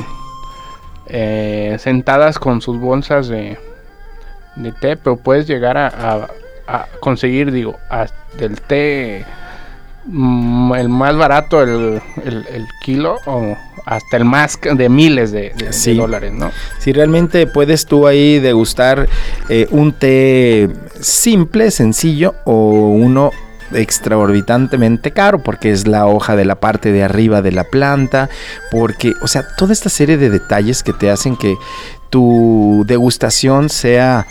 eh, 1.07 1.75
sentadas 1.79 2.39
con 2.39 2.61
sus 2.61 2.79
bolsas 2.79 3.27
de, 3.27 3.57
de 4.55 4.71
té, 4.71 4.95
pero 4.95 5.17
puedes 5.17 5.45
llegar 5.45 5.77
a, 5.77 6.27
conseguir, 6.99 7.51
digo, 7.51 7.75
del 8.39 8.59
té 8.61 9.23
mm, 10.05 10.73
el 10.75 10.89
más 10.89 11.15
barato, 11.17 11.61
el, 11.61 12.01
el, 12.23 12.65
kilo, 12.81 13.17
o 13.25 13.55
hasta 13.85 14.17
el 14.17 14.25
más 14.25 14.57
de 14.61 14.89
miles 14.89 15.31
de, 15.31 15.53
dólares, 15.95 16.31
¿no? 16.33 16.49
Si 16.79 16.91
realmente 16.91 17.45
puedes 17.45 17.85
tú 17.85 18.07
ahí 18.07 18.39
degustar 18.39 19.07
eh, 19.49 19.67
un 19.69 19.93
té 19.93 20.69
simple, 20.99 21.69
sencillo, 21.69 22.33
o 22.45 22.89
uno 22.89 23.31
extraorbitantemente 23.75 25.11
caro 25.11 25.39
porque 25.39 25.71
es 25.71 25.87
la 25.87 26.05
hoja 26.07 26.35
de 26.35 26.45
la 26.45 26.55
parte 26.55 26.91
de 26.91 27.03
arriba 27.03 27.41
de 27.41 27.51
la 27.51 27.65
planta, 27.65 28.29
porque, 28.71 29.13
o 29.21 29.27
sea, 29.27 29.45
toda 29.57 29.73
esta 29.73 29.89
serie 29.89 30.17
de 30.17 30.29
detalles 30.29 30.83
que 30.83 30.93
te 30.93 31.09
hacen 31.09 31.35
que 31.37 31.55
tu 32.09 32.83
degustación 32.87 33.69
sea 33.69 34.25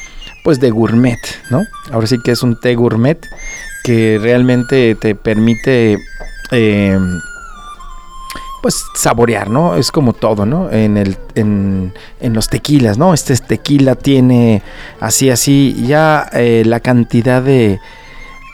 pues 0.44 0.60
de 0.60 0.70
gourmet, 0.70 1.18
¿no? 1.50 1.64
Ahora 1.90 2.06
sí 2.06 2.18
que 2.22 2.32
es 2.32 2.42
un 2.42 2.60
té 2.60 2.74
gourmet 2.74 3.18
que 3.82 4.18
realmente 4.20 4.94
te 4.94 5.14
permite 5.14 5.96
eh, 6.50 6.98
pues 8.64 8.82
saborear, 8.94 9.50
¿no? 9.50 9.76
Es 9.76 9.92
como 9.92 10.14
todo, 10.14 10.46
¿no? 10.46 10.70
En, 10.70 10.96
el, 10.96 11.18
en, 11.34 11.92
en 12.18 12.32
los 12.32 12.48
tequilas, 12.48 12.96
¿no? 12.96 13.12
Este 13.12 13.36
tequila 13.36 13.94
tiene 13.94 14.62
así, 15.00 15.28
así, 15.28 15.84
ya 15.86 16.30
eh, 16.32 16.62
la 16.64 16.80
cantidad 16.80 17.42
de 17.42 17.78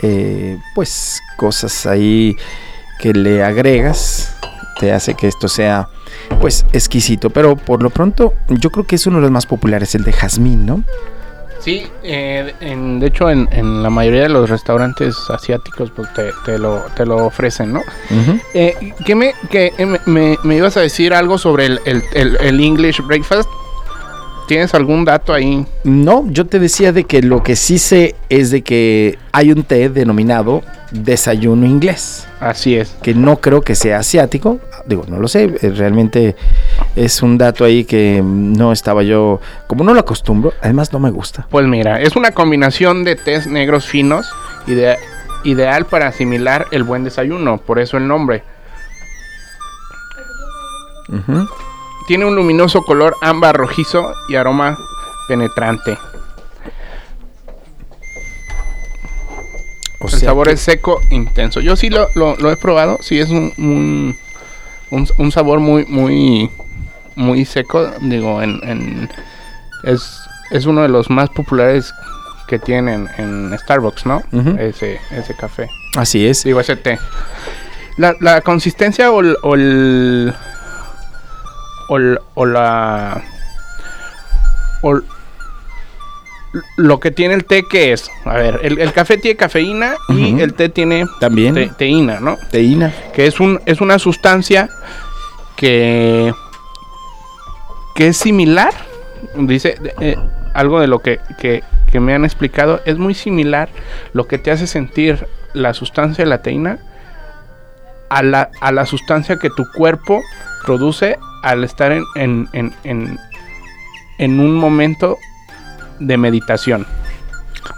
eh, 0.03 0.59
pues 0.75 1.21
cosas 1.37 1.87
ahí 1.87 2.37
que 2.99 3.13
le 3.13 3.43
agregas 3.43 4.35
te 4.79 4.93
hace 4.93 5.15
que 5.15 5.29
esto 5.29 5.49
sea 5.49 5.89
pues 6.41 6.65
exquisito 6.73 7.31
pero 7.31 7.57
por 7.57 7.83
lo 7.83 7.91
pronto 7.91 8.35
yo 8.49 8.71
creo 8.71 8.87
que 8.87 8.97
es 8.97 9.07
uno 9.07 9.17
de 9.19 9.23
los 9.23 9.31
más 9.31 9.47
populares 9.47 9.95
el 9.95 10.05
de 10.05 10.13
jazmín 10.13 10.67
no 10.67 10.85
Sí, 11.61 11.87
eh, 12.03 12.55
de 12.59 13.07
hecho 13.07 13.29
en, 13.29 13.83
la 13.83 13.91
mayoría 13.91 14.23
de 14.23 14.31
los 14.31 14.49
restaurantes 14.49 15.15
asiáticos 15.29 15.91
pues 15.91 16.09
te, 16.15 16.59
lo, 16.59 16.87
te 16.97 17.05
lo 17.05 17.27
ofrecen, 17.27 17.75
¿no? 17.75 17.83
Eh, 18.55 18.95
¿qué 19.05 19.15
me, 19.15 19.35
que, 19.51 19.71
me, 20.07 20.39
me, 20.43 20.57
ibas 20.57 20.79
a 20.79 20.81
decir 20.81 21.13
algo 21.13 21.37
sobre 21.37 21.67
el, 21.67 21.81
el 21.85 22.61
English 22.61 23.03
breakfast? 23.07 23.47
¿Tienes 24.51 24.75
algún 24.75 25.05
dato 25.05 25.33
ahí? 25.33 25.65
No, 25.85 26.25
yo 26.27 26.45
te 26.45 26.59
decía 26.59 26.91
de 26.91 27.05
que 27.05 27.23
lo 27.23 27.41
que 27.45 27.55
sí 27.55 27.79
sé 27.79 28.17
es 28.29 28.51
de 28.51 28.63
que 28.63 29.17
hay 29.31 29.53
un 29.53 29.63
té 29.63 29.89
denominado 29.89 30.65
desayuno 30.91 31.67
inglés. 31.67 32.27
Así 32.41 32.75
es. 32.75 32.97
Que 33.01 33.15
no 33.15 33.37
creo 33.37 33.63
que 33.63 33.77
sea 33.77 33.99
asiático. 34.01 34.59
Digo, 34.87 35.05
no 35.07 35.21
lo 35.21 35.29
sé. 35.29 35.45
Eh, 35.63 35.71
realmente 35.71 36.35
es 36.97 37.23
un 37.23 37.39
dato 37.39 37.65
ahí 37.65 37.85
que 37.85 38.23
no 38.25 38.73
estaba 38.73 39.05
yo. 39.05 39.41
Como 39.69 39.85
no 39.85 39.95
lo 39.95 40.01
acostumbro, 40.01 40.53
además 40.61 40.93
no 40.93 40.99
me 40.99 41.13
gusta. 41.13 41.47
Pues 41.49 41.69
mira, 41.69 42.01
es 42.01 42.17
una 42.17 42.33
combinación 42.33 43.05
de 43.05 43.15
tés 43.15 43.47
negros 43.47 43.87
finos 43.87 44.33
y 44.67 44.75
de, 44.75 44.97
ideal 45.45 45.85
para 45.85 46.09
asimilar 46.09 46.67
el 46.73 46.83
buen 46.83 47.05
desayuno. 47.05 47.59
Por 47.59 47.79
eso 47.79 47.99
el 47.99 48.09
nombre. 48.09 48.43
Tiene 52.11 52.25
un 52.25 52.35
luminoso 52.35 52.83
color 52.83 53.15
ámbar 53.21 53.57
rojizo 53.57 54.13
y 54.29 54.35
aroma 54.35 54.77
penetrante. 55.29 55.97
el 60.01 60.09
sabor 60.09 60.49
es 60.49 60.59
seco, 60.61 61.01
intenso. 61.11 61.61
Yo 61.61 61.77
sí 61.77 61.89
lo, 61.89 62.09
he 62.51 62.57
probado. 62.57 62.99
Sí 63.01 63.21
es 63.21 63.31
un, 63.31 64.17
sabor 65.31 65.61
muy, 65.61 65.87
muy, 65.87 66.51
muy 67.15 67.45
seco. 67.45 67.89
Digo, 68.01 68.43
en, 68.43 69.09
es 69.85 70.21
es 70.51 70.67
uno 70.67 70.83
de 70.83 70.89
los 70.89 71.11
más 71.11 71.31
populares 71.31 71.95
que 72.49 72.59
tienen 72.59 73.09
en 73.19 73.57
Starbucks, 73.57 74.05
¿no? 74.05 74.21
Ese, 74.59 75.01
ese 75.13 75.37
café. 75.37 75.69
Así 75.97 76.27
es. 76.27 76.43
Digo, 76.43 76.59
ese 76.59 76.75
té. 76.75 76.99
La, 77.99 78.17
la 78.19 78.41
consistencia 78.41 79.13
o 79.13 79.23
o 79.43 79.55
el- 79.55 80.35
o 82.35 82.47
la... 82.47 83.23
o 84.83 85.01
lo 86.77 86.99
que 86.99 87.13
tiene 87.13 87.35
el 87.35 87.45
té, 87.45 87.65
¿qué 87.71 87.93
es? 87.93 88.11
A 88.25 88.35
ver, 88.35 88.59
el, 88.65 88.79
el 88.81 88.93
café 88.93 89.19
tiene 89.19 89.37
cafeína 89.37 89.95
y 90.09 90.41
el 90.41 90.55
té 90.55 90.69
tiene 90.69 91.07
También 91.21 91.55
te- 91.55 91.69
teína, 91.69 92.19
¿no? 92.19 92.37
teína. 92.51 92.93
que 93.13 93.27
es 93.27 93.39
un 93.39 93.61
es 93.67 93.81
una 93.81 94.01
sustancia 94.01 94.69
que 95.57 96.33
que 97.95 98.09
es 98.09 98.17
similar 98.17 98.73
dice 99.37 99.77
eh, 100.01 100.17
algo 100.55 100.81
de 100.81 100.89
lo 100.89 100.99
que, 101.01 101.21
que, 101.39 101.63
que 101.93 102.01
me 102.01 102.15
han 102.15 102.25
explicado 102.25 102.81
es 102.85 102.99
muy 102.99 103.15
similar 103.15 103.69
lo 104.13 104.27
que 104.27 104.39
te 104.39 104.51
hace 104.51 104.67
sentir 104.67 105.29
la 105.53 105.73
sustancia 105.73 106.25
de 106.25 106.31
la 106.31 106.43
teína 106.43 106.79
a 108.09 108.25
la, 108.25 108.51
a 108.61 108.73
la 108.73 108.87
sustancia 108.87 109.39
que 109.39 109.51
tu 109.51 109.71
cuerpo 109.71 110.21
produce 110.67 111.17
al 111.43 111.65
estar 111.65 111.93
en, 111.93 112.05
en, 112.15 112.49
en, 112.53 112.75
en, 112.85 113.19
en 114.19 114.41
un 114.41 114.55
momento 114.55 115.17
de 115.99 116.17
meditación 116.17 116.87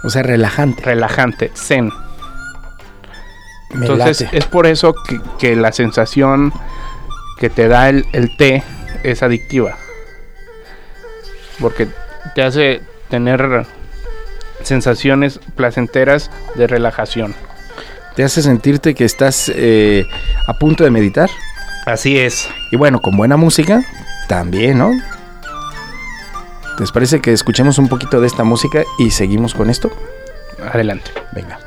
O 0.03 0.09
sea, 0.09 0.23
relajante. 0.23 0.81
relajante, 0.83 1.51
zen. 1.55 1.91
Me 3.71 3.85
Entonces 3.87 4.21
late. 4.21 4.37
es 4.37 4.45
por 4.45 4.67
eso 4.67 4.93
que, 4.93 5.19
que 5.39 5.55
la 5.55 5.71
sensación 5.71 6.53
que 7.39 7.49
te 7.49 7.67
da 7.67 7.89
el, 7.89 8.05
el 8.13 8.35
té 8.37 8.63
es 9.03 9.23
adictiva. 9.23 9.75
Porque 11.59 11.87
te 12.35 12.43
hace 12.43 12.81
tener 13.09 13.65
sensaciones 14.61 15.39
placenteras 15.55 16.31
de 16.55 16.67
relajación. 16.67 17.35
Te 18.15 18.23
hace 18.23 18.41
sentirte 18.43 18.93
que 18.93 19.05
estás 19.05 19.51
eh, 19.53 20.05
a 20.47 20.53
punto 20.53 20.83
de 20.83 20.91
meditar. 20.91 21.29
Así 21.85 22.17
es. 22.17 22.49
Y 22.71 22.77
bueno, 22.77 23.01
con 23.01 23.17
buena 23.17 23.37
música, 23.37 23.83
también, 24.27 24.77
¿no? 24.77 24.91
¿Les 26.79 26.91
parece 26.91 27.21
que 27.21 27.31
escuchemos 27.31 27.77
un 27.77 27.87
poquito 27.87 28.19
de 28.19 28.27
esta 28.27 28.43
música 28.43 28.83
y 28.97 29.11
seguimos 29.11 29.53
con 29.53 29.69
esto? 29.69 29.91
Adelante. 30.71 31.11
Venga. 31.33 31.59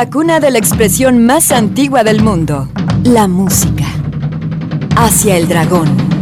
La 0.00 0.08
cuna 0.08 0.40
de 0.40 0.50
la 0.50 0.56
expresión 0.56 1.26
más 1.26 1.52
antigua 1.52 2.02
del 2.04 2.22
mundo, 2.22 2.70
la 3.04 3.28
música. 3.28 3.84
Hacia 4.96 5.36
el 5.36 5.46
dragón. 5.46 6.19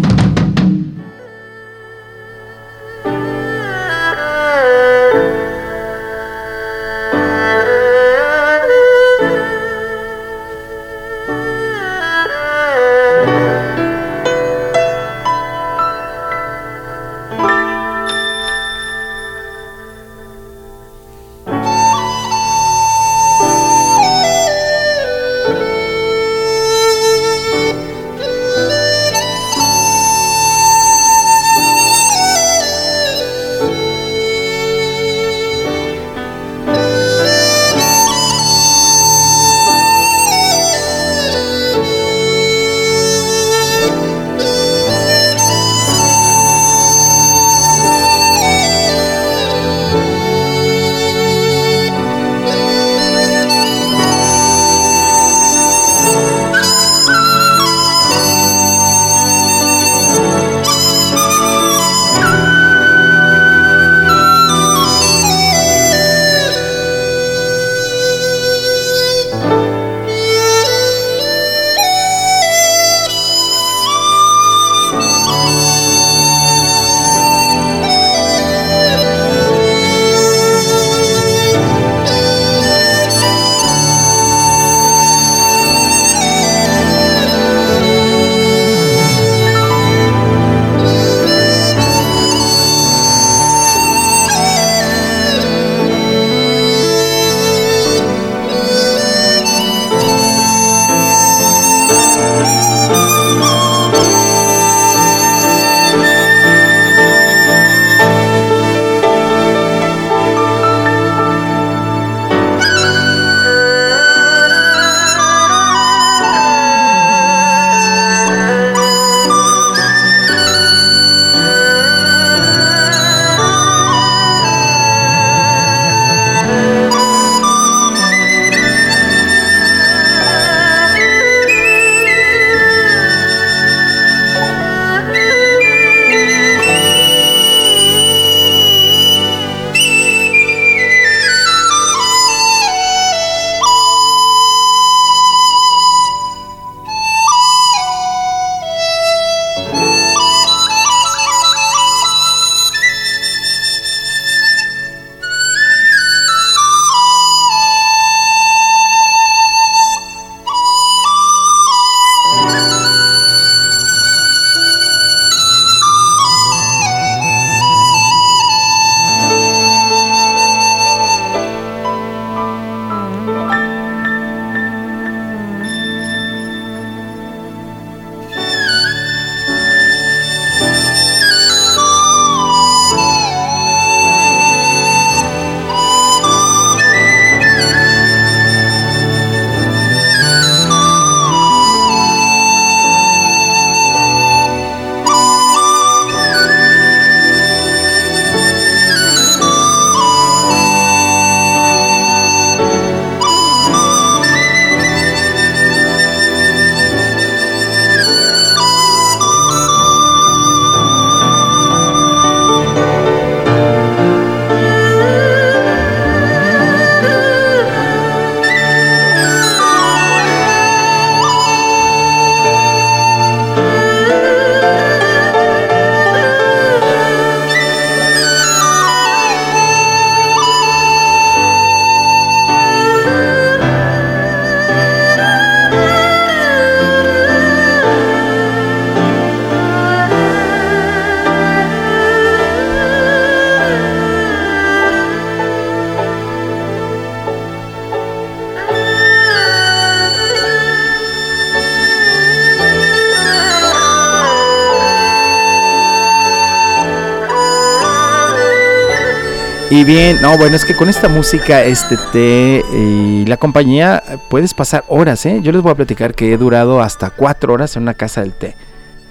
Y 259.71 259.85
bien, 259.85 260.23
no, 260.23 260.39
bueno, 260.39 260.57
es 260.57 260.65
que 260.65 260.75
con 260.75 260.89
esta 260.89 261.09
música, 261.09 261.63
este 261.63 261.99
té 262.11 262.65
y 262.73 263.27
la 263.27 263.37
compañía, 263.37 264.03
puedes 264.31 264.55
pasar 264.55 264.85
horas, 264.89 265.27
¿eh? 265.27 265.41
Yo 265.43 265.53
les 265.53 265.61
voy 265.61 265.73
a 265.73 265.75
platicar 265.75 266.15
que 266.15 266.33
he 266.33 266.39
durado 266.39 266.81
hasta 266.81 267.11
cuatro 267.11 267.53
horas 267.53 267.77
en 267.77 267.83
una 267.83 267.93
casa 267.93 268.23
del 268.23 268.33
té 268.33 268.57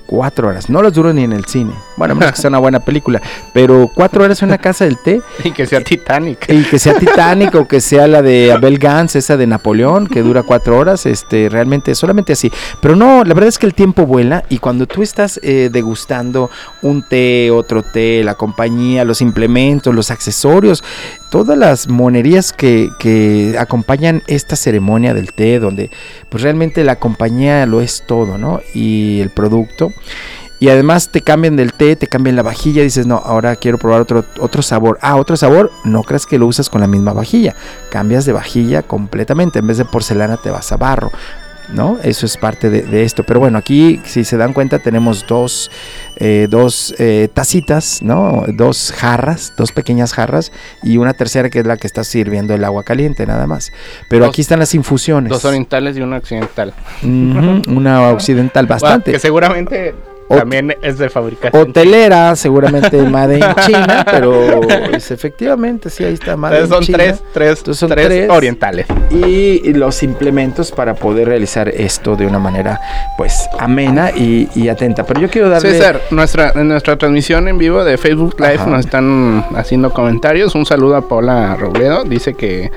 cuatro 0.07 0.47
horas. 0.47 0.69
No 0.69 0.81
los 0.81 0.93
duro 0.93 1.13
ni 1.13 1.23
en 1.23 1.33
el 1.33 1.45
cine. 1.45 1.73
Bueno, 1.97 2.15
menos 2.15 2.33
que 2.33 2.41
sea 2.41 2.47
una 2.47 2.57
buena 2.57 2.79
película. 2.79 3.21
Pero 3.53 3.91
cuatro 3.93 4.23
horas 4.23 4.41
en 4.41 4.49
una 4.49 4.57
casa 4.57 4.85
del 4.85 4.97
té. 4.97 5.21
Y 5.43 5.51
que 5.51 5.67
sea 5.67 5.81
Titanic. 5.81 6.49
Y 6.49 6.63
que 6.63 6.79
sea 6.79 6.95
Titanic 6.97 7.53
o 7.55 7.67
que 7.67 7.81
sea 7.81 8.07
la 8.07 8.21
de 8.21 8.51
Abel 8.51 8.79
Gans, 8.79 9.15
esa 9.15 9.37
de 9.37 9.45
Napoleón, 9.45 10.07
que 10.07 10.23
dura 10.23 10.41
cuatro 10.43 10.77
horas. 10.77 11.05
Este, 11.05 11.49
realmente, 11.49 11.93
solamente 11.93 12.33
así. 12.33 12.51
Pero 12.81 12.95
no, 12.95 13.23
la 13.23 13.33
verdad 13.33 13.49
es 13.49 13.59
que 13.59 13.67
el 13.67 13.73
tiempo 13.73 14.05
vuela 14.05 14.43
y 14.49 14.57
cuando 14.57 14.87
tú 14.87 15.03
estás 15.03 15.39
eh, 15.43 15.69
degustando 15.71 16.49
un 16.81 17.03
té, 17.03 17.51
otro 17.51 17.83
té, 17.83 18.23
la 18.23 18.35
compañía, 18.35 19.03
los 19.03 19.21
implementos, 19.21 19.93
los 19.93 20.09
accesorios, 20.09 20.83
todas 21.29 21.57
las 21.57 21.87
monerías 21.87 22.53
que, 22.53 22.89
que 22.99 23.55
acompañan 23.59 24.23
esta 24.27 24.55
ceremonia 24.55 25.13
del 25.13 25.33
té, 25.33 25.59
donde 25.59 25.91
pues 26.29 26.43
realmente 26.43 26.83
la 26.83 26.97
compañía 26.97 27.65
lo 27.65 27.81
es 27.81 28.03
todo, 28.05 28.37
¿no? 28.37 28.61
Y 28.73 29.19
el 29.21 29.29
producto. 29.29 29.91
Y 30.59 30.69
además 30.69 31.09
te 31.09 31.21
cambian 31.21 31.55
del 31.55 31.73
té, 31.73 31.95
te 31.95 32.07
cambian 32.07 32.35
la 32.35 32.41
vajilla, 32.41 32.81
dices, 32.81 33.05
no, 33.05 33.17
ahora 33.17 33.55
quiero 33.55 33.77
probar 33.77 34.01
otro, 34.01 34.25
otro 34.39 34.63
sabor. 34.63 34.97
Ah, 35.01 35.15
otro 35.17 35.37
sabor, 35.37 35.71
no 35.83 36.01
creas 36.01 36.25
que 36.25 36.39
lo 36.39 36.47
usas 36.47 36.69
con 36.69 36.81
la 36.81 36.87
misma 36.87 37.13
vajilla. 37.13 37.55
Cambias 37.91 38.25
de 38.25 38.33
vajilla 38.33 38.81
completamente. 38.81 39.59
En 39.59 39.67
vez 39.67 39.77
de 39.77 39.85
porcelana 39.85 40.37
te 40.37 40.49
vas 40.49 40.71
a 40.71 40.77
barro. 40.77 41.11
¿No? 41.69 41.97
Eso 42.03 42.25
es 42.25 42.37
parte 42.37 42.69
de, 42.69 43.03
esto. 43.03 43.23
Pero 43.23 43.39
bueno, 43.39 43.57
aquí, 43.57 44.01
si 44.05 44.23
se 44.23 44.37
dan 44.37 44.53
cuenta, 44.53 44.79
tenemos 44.79 45.25
dos, 45.27 45.71
eh, 46.17 46.47
dos 46.49 46.95
eh, 46.97 47.29
tacitas, 47.33 48.01
¿no? 48.01 48.45
Dos 48.47 48.93
jarras, 48.95 49.53
dos 49.57 49.71
pequeñas 49.71 50.13
jarras 50.13 50.51
y 50.83 50.97
una 50.97 51.13
tercera 51.13 51.49
que 51.49 51.59
es 51.59 51.65
la 51.65 51.77
que 51.77 51.87
está 51.87 52.03
sirviendo 52.03 52.53
el 52.53 52.63
agua 52.63 52.83
caliente, 52.83 53.25
nada 53.25 53.47
más. 53.47 53.71
Pero 54.09 54.25
aquí 54.25 54.41
están 54.41 54.59
las 54.59 54.73
infusiones. 54.75 55.29
Dos 55.29 55.45
orientales 55.45 55.97
y 55.97 56.01
una 56.01 56.17
occidental. 56.17 56.73
una 57.03 58.09
occidental, 58.09 58.65
bastante. 58.65 59.11
que 59.11 59.19
seguramente 59.19 59.95
también 60.27 60.75
es 60.81 60.97
de 60.97 61.09
fabricación. 61.09 61.69
Hotelera, 61.69 62.35
seguramente 62.35 63.01
Made 63.03 63.37
in 63.37 63.45
China, 63.65 64.05
pero 64.09 64.61
pues, 64.61 65.11
efectivamente 65.11 65.89
sí, 65.89 66.03
ahí 66.03 66.13
está 66.13 66.35
Made 66.35 66.61
in 66.61 66.67
son 66.67 66.83
China. 66.83 66.97
Tres, 66.97 67.23
tres, 67.63 67.77
son 67.77 67.89
tres, 67.89 68.29
orientales. 68.29 68.87
Y, 69.09 69.73
los 69.77 70.01
implementos 70.01 70.71
para 70.71 70.95
poder 70.95 71.27
realizar 71.27 71.69
esto 71.69 72.15
de 72.15 72.25
una 72.25 72.39
manera 72.39 72.79
pues 73.15 73.47
amena 73.59 74.11
y, 74.11 74.67
atenta. 74.69 75.05
Pero 75.05 75.21
yo 75.21 75.29
quiero 75.29 75.49
darle... 75.49 75.71
César, 75.71 76.01
nuestra, 76.09 76.51
en 76.55 76.67
nuestra 76.67 76.97
transmisión 76.97 77.47
en 77.47 77.57
vivo 77.57 77.83
de 77.83 77.97
Facebook 77.97 78.35
Live 78.39 78.65
nos 78.65 78.79
están 78.85 79.45
haciendo 79.55 79.93
comentarios. 79.93 80.55
Un 80.55 80.65
saludo 80.65 80.95
a 80.95 81.07
Paula 81.07 81.55
Robledo. 81.55 82.03
Dice 82.03 82.33
que 82.33 82.71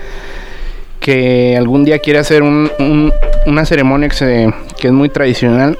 que 1.00 1.56
algún 1.56 1.84
día 1.84 1.98
quiere 1.98 2.18
hacer 2.18 2.42
una 2.42 3.64
ceremonia 3.64 4.10
que, 4.10 4.14
se, 4.14 4.54
que 4.78 4.88
es 4.88 4.92
muy 4.92 5.08
tradicional 5.08 5.78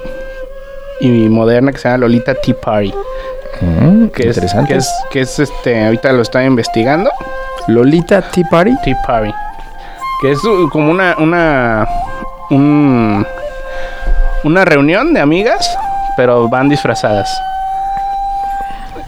y 1.01 1.29
moderna 1.29 1.71
que 1.71 1.79
se 1.79 1.89
llama 1.89 1.99
Lolita 1.99 2.35
Tea 2.35 2.55
Party. 2.55 2.93
Mm, 3.61 4.07
que, 4.07 4.29
es, 4.29 4.39
que, 4.67 4.75
es, 4.75 4.89
que 5.11 5.21
es 5.21 5.39
este, 5.39 5.85
ahorita 5.85 6.13
lo 6.13 6.21
está 6.21 6.43
investigando. 6.43 7.11
Lolita 7.67 8.21
Tea 8.21 8.45
Party. 8.49 8.75
Tea 8.83 8.97
Party. 9.05 9.33
Que 10.21 10.31
es 10.31 10.39
como 10.71 10.91
una, 10.91 11.15
una, 11.17 11.87
un, 12.51 13.25
una 14.43 14.65
reunión 14.65 15.13
de 15.13 15.19
amigas, 15.19 15.77
pero 16.15 16.47
van 16.47 16.69
disfrazadas. 16.69 17.29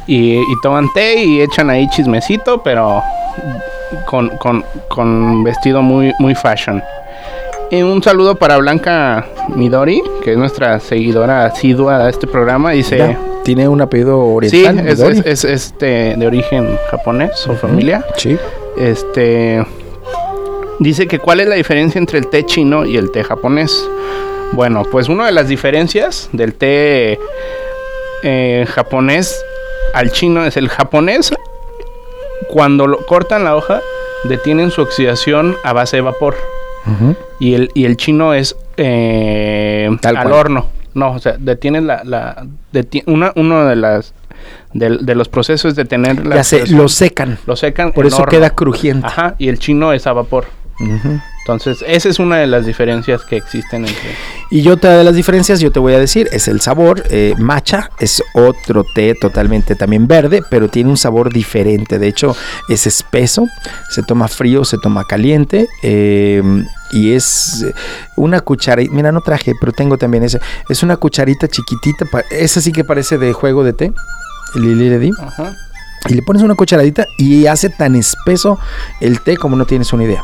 Y, 0.07 0.33
y, 0.37 0.61
toman 0.61 0.89
té 0.93 1.23
y 1.23 1.41
echan 1.41 1.69
ahí 1.69 1.87
chismecito, 1.89 2.61
pero 2.61 3.01
con, 4.05 4.29
con, 4.37 4.65
con 4.89 5.43
vestido 5.43 5.81
muy, 5.81 6.11
muy 6.19 6.35
fashion 6.35 6.83
un 7.71 8.03
saludo 8.03 8.35
para 8.35 8.57
Blanca 8.57 9.25
Midori, 9.55 10.01
que 10.23 10.33
es 10.33 10.37
nuestra 10.37 10.79
seguidora 10.79 11.45
asidua 11.45 12.03
de 12.03 12.09
este 12.09 12.27
programa. 12.27 12.71
Dice. 12.71 13.17
¿Tiene 13.43 13.67
un 13.67 13.81
apellido 13.81 14.19
oriental? 14.19 14.95
Sí, 14.95 15.21
es, 15.25 15.43
este, 15.43 16.15
de 16.15 16.25
origen 16.25 16.77
japonés, 16.89 17.31
su 17.35 17.53
familia. 17.55 18.05
Sí. 18.15 18.37
Este. 18.77 19.65
Dice 20.79 21.07
que 21.07 21.19
cuál 21.19 21.41
es 21.41 21.47
la 21.47 21.55
diferencia 21.55 21.99
entre 21.99 22.19
el 22.19 22.27
té 22.27 22.45
chino 22.45 22.85
y 22.85 22.95
el 22.95 23.11
té 23.11 23.23
japonés. 23.23 23.89
Bueno, 24.53 24.83
pues 24.89 25.09
una 25.09 25.25
de 25.25 25.33
las 25.33 25.47
diferencias 25.49 26.29
del 26.31 26.53
té 26.53 27.19
eh, 28.23 28.65
japonés 28.69 29.43
al 29.93 30.11
chino 30.11 30.45
es 30.45 30.55
el 30.55 30.69
japonés. 30.69 31.33
Cuando 32.47 32.87
lo 32.87 33.05
cortan 33.05 33.43
la 33.43 33.55
hoja, 33.55 33.81
detienen 34.23 34.71
su 34.71 34.81
oxidación 34.81 35.55
a 35.63 35.73
base 35.73 35.97
de 35.97 36.01
vapor 36.01 36.35
y, 37.39 37.53
el, 37.53 37.69
y 37.73 37.85
el 37.85 37.97
chino 37.97 38.33
es 38.33 38.55
eh, 38.77 39.89
al 40.03 40.31
horno. 40.31 40.67
No, 40.93 41.11
o 41.11 41.19
sea, 41.19 41.35
detienen 41.39 41.87
la... 41.87 42.03
la 42.03 42.45
una, 43.05 43.31
uno 43.35 43.65
de 43.65 43.75
las... 43.75 44.13
De, 44.73 45.15
los 45.15 45.29
procesos 45.29 45.75
de 45.75 45.85
tener 45.85 46.25
la... 46.25 46.41
Ya 46.41 46.57
lo 46.75 46.89
secan. 46.89 47.37
Lo 47.45 47.55
secan. 47.55 47.91
Por 47.93 48.05
eso 48.05 48.25
queda 48.25 48.49
crujiente. 48.49 49.07
Ajá, 49.07 49.35
y 49.37 49.49
el 49.49 49.59
chino 49.59 49.93
es 49.93 50.07
a 50.07 50.13
vapor. 50.13 50.45
Entonces, 51.43 51.83
esa 51.85 52.07
es 52.07 52.19
una 52.19 52.37
de 52.37 52.47
las 52.47 52.65
diferencias 52.65 53.25
que 53.25 53.35
existen 53.35 53.85
entre. 53.85 54.15
Y 54.49 54.61
yo 54.61 54.73
otra 54.73 54.97
de 54.97 55.03
las 55.03 55.13
diferencias, 55.13 55.59
yo 55.59 55.71
te 55.71 55.79
voy 55.79 55.93
a 55.93 55.99
decir, 55.99 56.29
es 56.31 56.47
el 56.47 56.61
sabor. 56.61 57.03
Eh, 57.09 57.33
matcha 57.37 57.89
es 57.99 58.23
otro 58.33 58.85
té 58.95 59.13
totalmente 59.19 59.75
también 59.75 60.07
verde, 60.07 60.41
pero 60.49 60.69
tiene 60.69 60.89
un 60.89 60.95
sabor 60.95 61.33
diferente. 61.33 61.99
De 61.99 62.07
hecho, 62.07 62.33
es 62.69 62.87
espeso, 62.87 63.45
se 63.89 64.03
toma 64.03 64.29
frío, 64.29 64.63
se 64.63 64.77
toma 64.77 65.03
caliente. 65.03 65.67
Em, 65.81 66.65
y 66.93 67.11
es 67.11 67.65
una 68.15 68.39
cucharita, 68.39 68.93
mira, 68.93 69.11
no 69.11 69.19
traje, 69.19 69.53
pero 69.59 69.73
tengo 69.73 69.97
también 69.97 70.23
ese. 70.23 70.39
Es 70.69 70.81
una 70.81 70.95
cucharita 70.95 71.49
chiquitita, 71.49 72.05
esa 72.31 72.61
sí 72.61 72.71
que 72.71 72.85
parece 72.85 73.17
de 73.17 73.33
juego 73.33 73.65
de 73.65 73.73
té. 73.73 73.91
El 74.55 75.13
Ajá. 75.19 75.53
Y 76.07 76.13
le 76.13 76.21
pones 76.21 76.41
una 76.41 76.55
cucharadita 76.55 77.05
y 77.17 77.47
hace 77.47 77.69
tan 77.69 77.95
espeso 77.95 78.59
el 79.01 79.21
té 79.21 79.35
como 79.35 79.55
no 79.55 79.65
tienes 79.65 79.91
una 79.93 80.03
idea. 80.03 80.21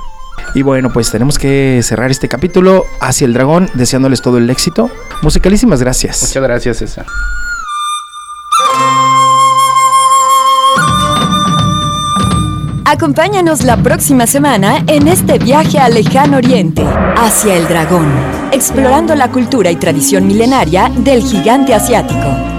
Y 0.53 0.61
bueno, 0.61 0.91
pues 0.91 1.11
tenemos 1.11 1.37
que 1.37 1.81
cerrar 1.83 2.11
este 2.11 2.27
capítulo 2.27 2.85
hacia 3.01 3.25
el 3.25 3.33
dragón, 3.33 3.69
deseándoles 3.73 4.21
todo 4.21 4.37
el 4.37 4.49
éxito. 4.49 4.89
Musicalísimas 5.21 5.81
gracias. 5.81 6.21
Muchas 6.21 6.43
gracias, 6.43 6.77
César. 6.77 7.05
Acompáñanos 12.85 13.63
la 13.63 13.77
próxima 13.77 14.25
semana 14.25 14.83
en 14.87 15.07
este 15.07 15.37
viaje 15.37 15.77
al 15.77 15.93
lejano 15.93 16.37
oriente, 16.37 16.83
hacia 17.15 17.55
el 17.55 17.67
dragón, 17.67 18.11
explorando 18.51 19.13
la 19.13 19.31
cultura 19.31 19.69
y 19.69 19.75
tradición 19.75 20.25
milenaria 20.25 20.89
del 20.97 21.21
gigante 21.21 21.75
asiático. 21.75 22.58